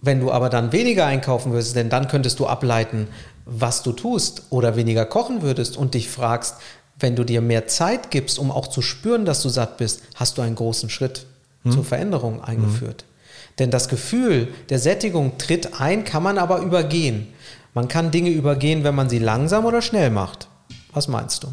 Wenn 0.00 0.20
du 0.20 0.30
aber 0.30 0.50
dann 0.50 0.72
weniger 0.72 1.06
einkaufen 1.06 1.52
würdest, 1.52 1.76
denn 1.76 1.88
dann 1.88 2.08
könntest 2.08 2.38
du 2.38 2.46
ableiten, 2.46 3.08
was 3.46 3.82
du 3.82 3.92
tust 3.92 4.42
oder 4.50 4.76
weniger 4.76 5.06
kochen 5.06 5.40
würdest 5.40 5.76
und 5.76 5.94
dich 5.94 6.10
fragst, 6.10 6.56
wenn 6.98 7.16
du 7.16 7.24
dir 7.24 7.40
mehr 7.40 7.66
Zeit 7.66 8.10
gibst, 8.10 8.38
um 8.38 8.50
auch 8.50 8.68
zu 8.68 8.82
spüren, 8.82 9.24
dass 9.24 9.42
du 9.42 9.48
satt 9.48 9.78
bist, 9.78 10.02
hast 10.14 10.36
du 10.36 10.42
einen 10.42 10.54
großen 10.54 10.90
Schritt 10.90 11.26
hm? 11.62 11.72
zur 11.72 11.84
Veränderung 11.84 12.44
eingeführt. 12.44 13.04
Denn 13.58 13.70
das 13.70 13.88
Gefühl 13.88 14.48
der 14.68 14.78
Sättigung 14.78 15.38
tritt 15.38 15.80
ein, 15.80 16.04
kann 16.04 16.22
man 16.22 16.38
aber 16.38 16.58
übergehen. 16.58 17.28
Man 17.72 17.88
kann 17.88 18.10
Dinge 18.10 18.30
übergehen, 18.30 18.84
wenn 18.84 18.94
man 18.94 19.08
sie 19.08 19.18
langsam 19.18 19.64
oder 19.64 19.82
schnell 19.82 20.10
macht. 20.10 20.48
Was 20.92 21.08
meinst 21.08 21.42
du? 21.42 21.48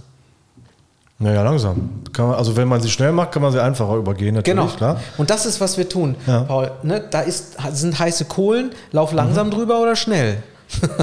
Naja, 1.22 1.44
langsam. 1.44 2.02
Man, 2.18 2.34
also 2.34 2.56
wenn 2.58 2.68
man 2.68 2.82
sie 2.82 2.90
schnell 2.90 3.12
macht, 3.12 3.32
kann 3.32 3.44
man 3.44 3.52
sie 3.52 3.62
einfacher 3.62 3.96
übergehen, 3.96 4.34
natürlich, 4.34 4.60
genau. 4.60 4.76
klar. 4.76 5.00
Und 5.18 5.30
das 5.30 5.46
ist, 5.46 5.62
was 5.62 5.78
wir 5.78 5.88
tun, 5.88 6.16
ja. 6.26 6.42
Paul. 6.42 6.72
Ne? 6.82 7.04
Da 7.12 7.22
ist, 7.22 7.58
sind 7.74 7.98
heiße 7.98 8.26
Kohlen, 8.26 8.72
lauf 8.92 9.14
langsam 9.14 9.48
mhm. 9.48 9.52
drüber 9.52 9.82
oder 9.82 9.96
schnell. 9.96 10.38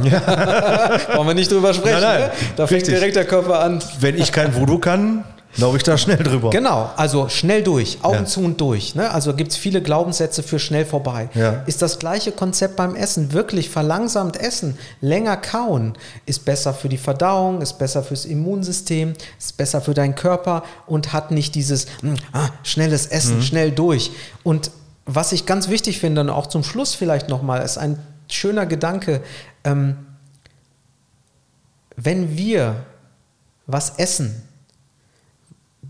Ja. 0.02 1.16
Wollen 1.16 1.28
wir 1.28 1.34
nicht 1.34 1.52
drüber 1.52 1.74
sprechen. 1.74 2.00
Nein, 2.00 2.20
nein. 2.20 2.28
Ne? 2.28 2.32
Da 2.56 2.66
fängt 2.66 2.86
direkt 2.86 3.16
der 3.16 3.26
Körper 3.26 3.60
an. 3.60 3.82
Wenn 4.00 4.16
ich 4.16 4.32
kein 4.32 4.54
Voodoo 4.54 4.78
kann, 4.78 5.24
Glaube 5.58 5.76
ich 5.76 5.82
da 5.82 5.98
schnell 5.98 6.18
drüber. 6.18 6.50
Genau, 6.50 6.88
also 6.94 7.28
schnell 7.28 7.64
durch, 7.64 7.98
Augen 8.02 8.18
ja. 8.18 8.24
zu 8.26 8.40
und 8.40 8.60
durch. 8.60 8.94
Ne? 8.94 9.10
Also 9.10 9.34
gibt 9.34 9.50
es 9.50 9.56
viele 9.56 9.82
Glaubenssätze 9.82 10.44
für 10.44 10.60
schnell 10.60 10.86
vorbei. 10.86 11.28
Ja. 11.34 11.64
Ist 11.66 11.82
das 11.82 11.98
gleiche 11.98 12.30
Konzept 12.30 12.76
beim 12.76 12.94
Essen. 12.94 13.32
Wirklich 13.32 13.68
verlangsamt 13.68 14.36
essen, 14.36 14.78
länger 15.00 15.36
kauen, 15.36 15.94
ist 16.26 16.44
besser 16.44 16.72
für 16.72 16.88
die 16.88 16.96
Verdauung, 16.96 17.60
ist 17.60 17.76
besser 17.76 18.04
fürs 18.04 18.24
Immunsystem, 18.24 19.14
ist 19.36 19.56
besser 19.56 19.80
für 19.80 19.94
deinen 19.94 20.14
Körper 20.14 20.62
und 20.86 21.12
hat 21.12 21.32
nicht 21.32 21.56
dieses 21.56 21.86
hm, 22.02 22.14
ah, 22.32 22.50
schnelles 22.62 23.06
Essen, 23.06 23.38
mhm. 23.38 23.42
schnell 23.42 23.72
durch. 23.72 24.12
Und 24.44 24.70
was 25.06 25.32
ich 25.32 25.44
ganz 25.44 25.68
wichtig 25.68 25.98
finde, 25.98 26.20
und 26.20 26.30
auch 26.30 26.46
zum 26.46 26.62
Schluss 26.62 26.94
vielleicht 26.94 27.28
nochmal, 27.28 27.62
ist 27.64 27.78
ein 27.78 27.98
schöner 28.28 28.64
Gedanke. 28.64 29.22
Ähm, 29.64 29.96
wenn 31.96 32.36
wir 32.36 32.84
was 33.66 33.98
essen, 33.98 34.47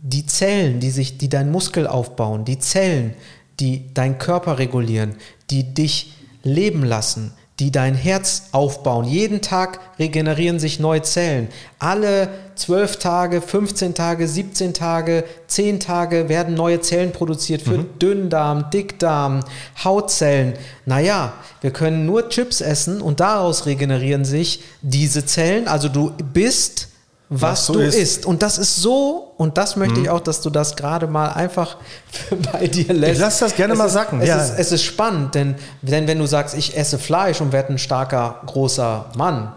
die 0.02 0.26
Zellen, 0.26 0.80
die 0.80 0.90
sich, 0.90 1.18
die 1.18 1.28
dein 1.28 1.50
Muskel 1.50 1.86
aufbauen, 1.86 2.44
die 2.44 2.58
Zellen, 2.58 3.14
die 3.60 3.92
deinen 3.94 4.18
Körper 4.18 4.58
regulieren, 4.58 5.16
die 5.50 5.74
dich 5.74 6.14
leben 6.42 6.84
lassen, 6.84 7.32
die 7.58 7.72
dein 7.72 7.94
Herz 7.94 8.50
aufbauen. 8.52 9.04
Jeden 9.04 9.40
Tag 9.40 9.80
regenerieren 9.98 10.60
sich 10.60 10.78
neue 10.78 11.02
Zellen. 11.02 11.48
Alle 11.80 12.28
12 12.54 12.98
Tage, 12.98 13.40
15 13.40 13.94
Tage, 13.94 14.28
17 14.28 14.74
Tage, 14.74 15.24
10 15.48 15.80
Tage 15.80 16.28
werden 16.28 16.54
neue 16.54 16.80
Zellen 16.80 17.10
produziert 17.12 17.62
für 17.62 17.78
mhm. 17.78 17.98
Dünndarm, 17.98 18.70
Dickdarm, 18.70 19.40
Hautzellen. 19.82 20.54
Naja, 20.86 21.32
wir 21.60 21.72
können 21.72 22.06
nur 22.06 22.28
Chips 22.28 22.60
essen 22.60 23.00
und 23.00 23.18
daraus 23.18 23.66
regenerieren 23.66 24.24
sich 24.24 24.62
diese 24.82 25.26
Zellen. 25.26 25.66
Also 25.66 25.88
du 25.88 26.12
bist 26.32 26.88
was, 27.28 27.68
was 27.68 27.74
du 27.74 27.80
isst. 27.80 27.98
isst. 27.98 28.26
Und 28.26 28.42
das 28.42 28.58
ist 28.58 28.76
so, 28.76 29.27
und 29.38 29.56
das 29.56 29.76
möchte 29.76 30.00
mhm. 30.00 30.04
ich 30.04 30.10
auch, 30.10 30.18
dass 30.18 30.40
du 30.40 30.50
das 30.50 30.74
gerade 30.74 31.06
mal 31.06 31.28
einfach 31.28 31.76
bei 32.52 32.66
dir 32.66 32.92
lässt. 32.92 33.12
Ich 33.14 33.18
lass 33.20 33.38
das 33.38 33.54
gerne 33.54 33.74
es 33.74 33.78
mal 33.78 33.86
ist, 33.86 33.92
sacken. 33.92 34.20
Es, 34.20 34.28
ja. 34.28 34.42
ist, 34.42 34.58
es 34.58 34.72
ist 34.72 34.82
spannend, 34.82 35.36
denn, 35.36 35.54
denn 35.80 36.08
wenn 36.08 36.18
du 36.18 36.26
sagst, 36.26 36.56
ich 36.56 36.76
esse 36.76 36.98
Fleisch 36.98 37.40
und 37.40 37.52
werde 37.52 37.72
ein 37.72 37.78
starker, 37.78 38.42
großer 38.46 39.06
Mann, 39.16 39.52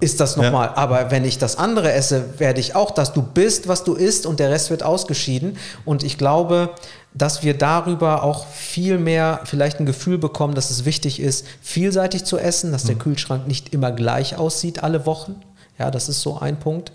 ist 0.00 0.20
das 0.20 0.38
nochmal. 0.38 0.68
Ja. 0.68 0.76
Aber 0.78 1.10
wenn 1.10 1.26
ich 1.26 1.36
das 1.36 1.56
andere 1.56 1.92
esse, 1.92 2.38
werde 2.38 2.58
ich 2.58 2.74
auch, 2.74 2.90
dass 2.90 3.12
du 3.12 3.20
bist, 3.20 3.68
was 3.68 3.84
du 3.84 3.92
isst 3.92 4.24
und 4.24 4.40
der 4.40 4.48
Rest 4.48 4.70
wird 4.70 4.82
ausgeschieden. 4.82 5.58
Und 5.84 6.04
ich 6.04 6.16
glaube, 6.16 6.70
dass 7.12 7.42
wir 7.42 7.52
darüber 7.52 8.22
auch 8.22 8.46
viel 8.46 8.96
mehr 8.96 9.40
vielleicht 9.44 9.78
ein 9.78 9.84
Gefühl 9.84 10.16
bekommen, 10.16 10.54
dass 10.54 10.70
es 10.70 10.86
wichtig 10.86 11.20
ist, 11.20 11.44
vielseitig 11.60 12.24
zu 12.24 12.38
essen, 12.38 12.72
dass 12.72 12.84
der 12.84 12.94
mhm. 12.94 13.00
Kühlschrank 13.00 13.46
nicht 13.46 13.74
immer 13.74 13.92
gleich 13.92 14.38
aussieht 14.38 14.82
alle 14.82 15.04
Wochen 15.04 15.36
ja, 15.78 15.90
das 15.90 16.08
ist 16.08 16.20
so 16.22 16.38
ein 16.38 16.58
Punkt, 16.58 16.92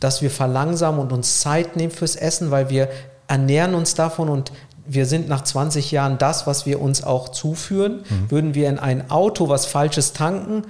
dass 0.00 0.22
wir 0.22 0.30
verlangsamen 0.30 1.00
und 1.00 1.12
uns 1.12 1.40
Zeit 1.40 1.76
nehmen 1.76 1.92
fürs 1.92 2.16
Essen, 2.16 2.50
weil 2.50 2.70
wir 2.70 2.88
ernähren 3.28 3.74
uns 3.74 3.94
davon 3.94 4.28
und 4.28 4.50
wir 4.86 5.06
sind 5.06 5.28
nach 5.28 5.44
20 5.44 5.92
Jahren 5.92 6.18
das, 6.18 6.46
was 6.48 6.66
wir 6.66 6.80
uns 6.80 7.04
auch 7.04 7.28
zuführen. 7.28 8.04
Mhm. 8.08 8.30
Würden 8.30 8.54
wir 8.54 8.68
in 8.68 8.78
ein 8.78 9.10
Auto 9.10 9.48
was 9.48 9.66
Falsches 9.66 10.12
tanken, 10.12 10.64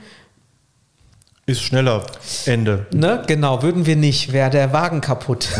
Ist 1.50 1.62
schneller 1.62 2.04
Ende. 2.46 2.86
Ne? 2.92 3.24
Genau, 3.26 3.60
würden 3.64 3.84
wir 3.84 3.96
nicht, 3.96 4.32
wäre 4.32 4.50
der 4.50 4.72
Wagen 4.72 5.00
kaputt. 5.00 5.48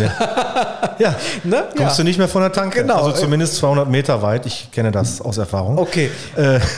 Ja, 0.98 1.14
Ne? 1.44 1.64
kommst 1.79 1.96
Ja. 1.96 1.96
du 1.96 2.05
nicht 2.05 2.18
mehr 2.18 2.29
von 2.29 2.42
der 2.42 2.53
Tanke. 2.53 2.83
Genau. 2.83 2.96
Also 2.96 3.12
zumindest 3.12 3.57
200 3.57 3.88
Meter 3.88 4.20
weit. 4.20 4.44
Ich 4.44 4.70
kenne 4.70 4.90
das 4.92 5.22
aus 5.22 5.38
Erfahrung. 5.38 5.79
Okay. 5.79 6.11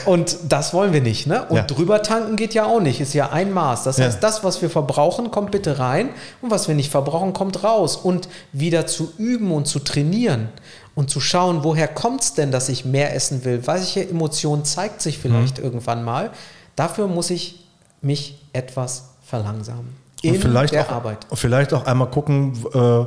Und 0.05 0.37
das 0.47 0.73
wollen 0.73 0.93
wir 0.93 1.01
nicht, 1.01 1.27
ne? 1.27 1.43
Und 1.49 1.57
Ja. 1.57 1.63
drüber 1.63 2.01
tanken 2.01 2.37
geht 2.37 2.53
ja 2.53 2.65
auch 2.65 2.79
nicht, 2.79 3.01
ist 3.01 3.13
ja 3.13 3.31
ein 3.31 3.51
Maß. 3.51 3.83
Das 3.83 3.97
Ja. 3.97 4.05
heißt, 4.05 4.23
das, 4.23 4.43
was 4.45 4.61
wir 4.61 4.69
verbrauchen, 4.69 5.29
kommt 5.29 5.51
bitte 5.51 5.77
rein 5.77 6.09
und 6.41 6.51
was 6.51 6.69
wir 6.69 6.75
nicht 6.75 6.89
verbrauchen, 6.89 7.33
kommt 7.33 7.65
raus. 7.65 7.97
Und 7.97 8.29
wieder 8.53 8.87
zu 8.87 9.11
üben 9.17 9.51
und 9.51 9.67
zu 9.67 9.79
trainieren 9.79 10.47
und 10.95 11.09
zu 11.09 11.19
schauen, 11.19 11.65
woher 11.65 11.89
kommt 11.89 12.21
es 12.23 12.33
denn, 12.33 12.49
dass 12.51 12.69
ich 12.69 12.85
mehr 12.85 13.13
essen 13.13 13.43
will? 13.43 13.67
Welche 13.67 14.07
Emotion 14.07 14.63
zeigt 14.63 15.01
sich 15.01 15.17
vielleicht 15.17 15.57
Mhm. 15.57 15.65
irgendwann 15.65 16.01
mal? 16.03 16.29
Dafür 16.77 17.07
muss 17.07 17.29
ich 17.29 17.59
mich 18.01 18.39
etwas 18.53 19.09
verlangsamen. 19.25 19.95
In 20.21 20.35
Und 20.35 20.41
vielleicht 20.41 20.73
der 20.73 20.85
auch, 20.87 20.91
Arbeit. 20.91 21.27
Vielleicht 21.33 21.73
auch 21.73 21.85
einmal 21.85 22.09
gucken, 22.09 22.53
äh, 22.73 23.05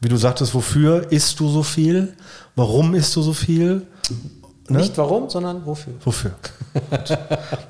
wie 0.00 0.08
du 0.08 0.16
sagtest, 0.16 0.54
wofür 0.54 1.10
isst 1.10 1.40
du 1.40 1.48
so 1.48 1.62
viel? 1.62 2.14
Warum 2.54 2.94
isst 2.94 3.16
du 3.16 3.22
so 3.22 3.32
viel? 3.32 3.86
Ne? 4.68 4.78
Nicht 4.78 4.98
warum, 4.98 5.30
sondern 5.30 5.64
wofür. 5.64 5.94
Wofür? 6.04 6.32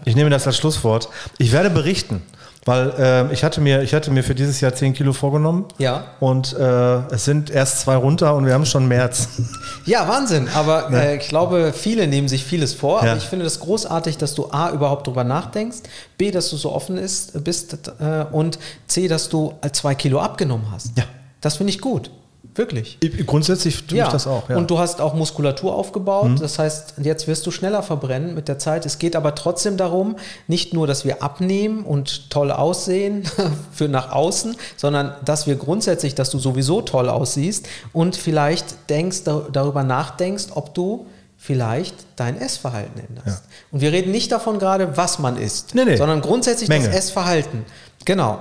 Ich 0.05 0.17
nehme 0.17 0.31
das 0.31 0.47
als 0.47 0.57
Schlusswort. 0.57 1.09
Ich 1.39 1.53
werde 1.53 1.71
berichten, 1.71 2.23
weil 2.69 2.91
äh, 2.99 3.33
ich, 3.33 3.43
hatte 3.45 3.61
mir, 3.61 3.83
ich 3.83 3.95
hatte 3.95 4.11
mir 4.11 4.23
für 4.23 4.35
dieses 4.35 4.61
Jahr 4.61 4.75
10 4.75 4.93
Kilo 4.93 5.15
vorgenommen. 5.15 5.65
Ja. 5.79 6.05
Und 6.21 6.53
äh, 6.53 6.99
es 7.11 7.25
sind 7.25 7.49
erst 7.49 7.81
zwei 7.81 7.97
runter 7.97 8.35
und 8.37 8.45
wir 8.45 8.53
haben 8.53 8.67
schon 8.67 8.87
März. 8.87 9.29
Ja, 9.87 10.07
Wahnsinn. 10.07 10.49
Aber 10.55 10.93
äh, 10.93 11.17
ich 11.17 11.29
glaube, 11.29 11.73
viele 11.75 12.07
nehmen 12.09 12.29
sich 12.29 12.45
vieles 12.45 12.75
vor. 12.75 13.03
Ja. 13.03 13.13
Aber 13.13 13.17
ich 13.17 13.25
finde 13.25 13.45
das 13.45 13.59
großartig, 13.61 14.19
dass 14.19 14.35
du 14.35 14.51
A, 14.51 14.71
überhaupt 14.71 15.07
drüber 15.07 15.25
nachdenkst, 15.25 15.79
B, 16.19 16.31
dass 16.31 16.51
du 16.51 16.57
so 16.57 16.73
offen 16.73 16.99
ist, 16.99 17.43
bist 17.43 17.91
äh, 17.99 18.27
und 18.31 18.59
C, 18.87 19.09
dass 19.09 19.31
du 19.31 19.55
zwei 19.73 19.95
Kilo 19.95 20.21
abgenommen 20.21 20.67
hast. 20.71 20.99
Ja. 20.99 21.05
Das 21.41 21.57
finde 21.57 21.73
ich 21.73 21.81
gut. 21.81 22.11
Wirklich. 22.55 22.99
Ich, 23.01 23.27
grundsätzlich 23.27 23.87
tue 23.87 23.99
ich 24.01 24.09
das 24.09 24.27
auch. 24.27 24.49
Ja. 24.49 24.55
Mhm. 24.57 24.63
Und 24.63 24.71
du 24.71 24.79
hast 24.79 25.01
auch 25.01 25.15
Muskulatur 25.15 25.75
aufgebaut. 25.75 26.41
Das 26.41 26.59
heißt, 26.59 26.95
jetzt 27.03 27.29
wirst 27.29 27.47
du 27.47 27.51
schneller 27.51 27.83
verbrennen 27.83 28.35
mit 28.35 28.49
der 28.49 28.59
Zeit. 28.59 28.85
Es 28.87 28.99
geht 28.99 29.15
aber 29.17 29.35
trotzdem 29.35 29.77
darum, 29.77 30.17
nicht 30.49 30.73
nur, 30.73 30.87
dass 30.87 31.05
wir 31.05 31.23
abnehmen 31.23 31.85
und 31.85 32.31
toll 32.31 32.51
aussehen 32.51 33.23
für 33.73 33.89
nach 33.89 34.11
außen, 34.13 34.57
sondern 34.77 35.15
dass 35.25 35.47
wir 35.47 35.57
grundsätzlich, 35.57 36.15
dass 36.15 36.31
du 36.31 36.39
sowieso 36.39 36.81
toll 36.83 37.09
aussiehst 37.09 37.67
und 37.93 38.17
vielleicht 38.17 38.89
denkst, 38.91 39.25
da- 39.25 39.47
darüber 39.53 39.85
nachdenkst, 39.85 40.47
ob 40.53 40.75
du 40.75 41.07
vielleicht 41.37 41.95
dein 42.17 42.37
Essverhalten 42.41 43.01
änderst. 43.09 43.45
Und 43.71 43.81
wir 43.81 43.93
reden 43.93 44.11
nicht 44.11 44.33
davon 44.33 44.59
gerade, 44.59 44.97
was 44.97 45.21
man 45.21 45.37
isst, 45.37 45.75
Nee, 45.77 45.85
nee. 45.85 45.97
sondern 45.97 46.21
grundsätzlich 46.21 46.69
Menge. 46.69 46.87
das 46.89 46.97
Essverhalten. 46.97 47.65
Genau. 48.05 48.41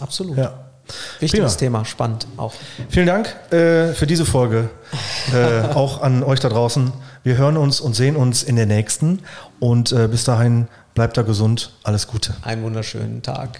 Absolut. 0.00 0.36
ja. 0.36 0.61
Wichtiges 1.20 1.56
Prima. 1.56 1.78
Thema, 1.78 1.84
spannend 1.84 2.26
auch. 2.36 2.54
Vielen 2.88 3.06
Dank 3.06 3.28
äh, 3.52 3.92
für 3.94 4.06
diese 4.06 4.24
Folge. 4.24 4.70
äh, 5.32 5.60
auch 5.74 6.02
an 6.02 6.22
euch 6.22 6.40
da 6.40 6.48
draußen. 6.48 6.92
Wir 7.24 7.36
hören 7.36 7.56
uns 7.56 7.80
und 7.80 7.94
sehen 7.94 8.16
uns 8.16 8.42
in 8.42 8.56
der 8.56 8.66
nächsten. 8.66 9.20
Und 9.60 9.92
äh, 9.92 10.08
bis 10.08 10.24
dahin 10.24 10.68
bleibt 10.94 11.16
da 11.16 11.22
gesund. 11.22 11.72
Alles 11.84 12.06
Gute. 12.06 12.34
Einen 12.42 12.62
wunderschönen 12.62 13.22
Tag. 13.22 13.58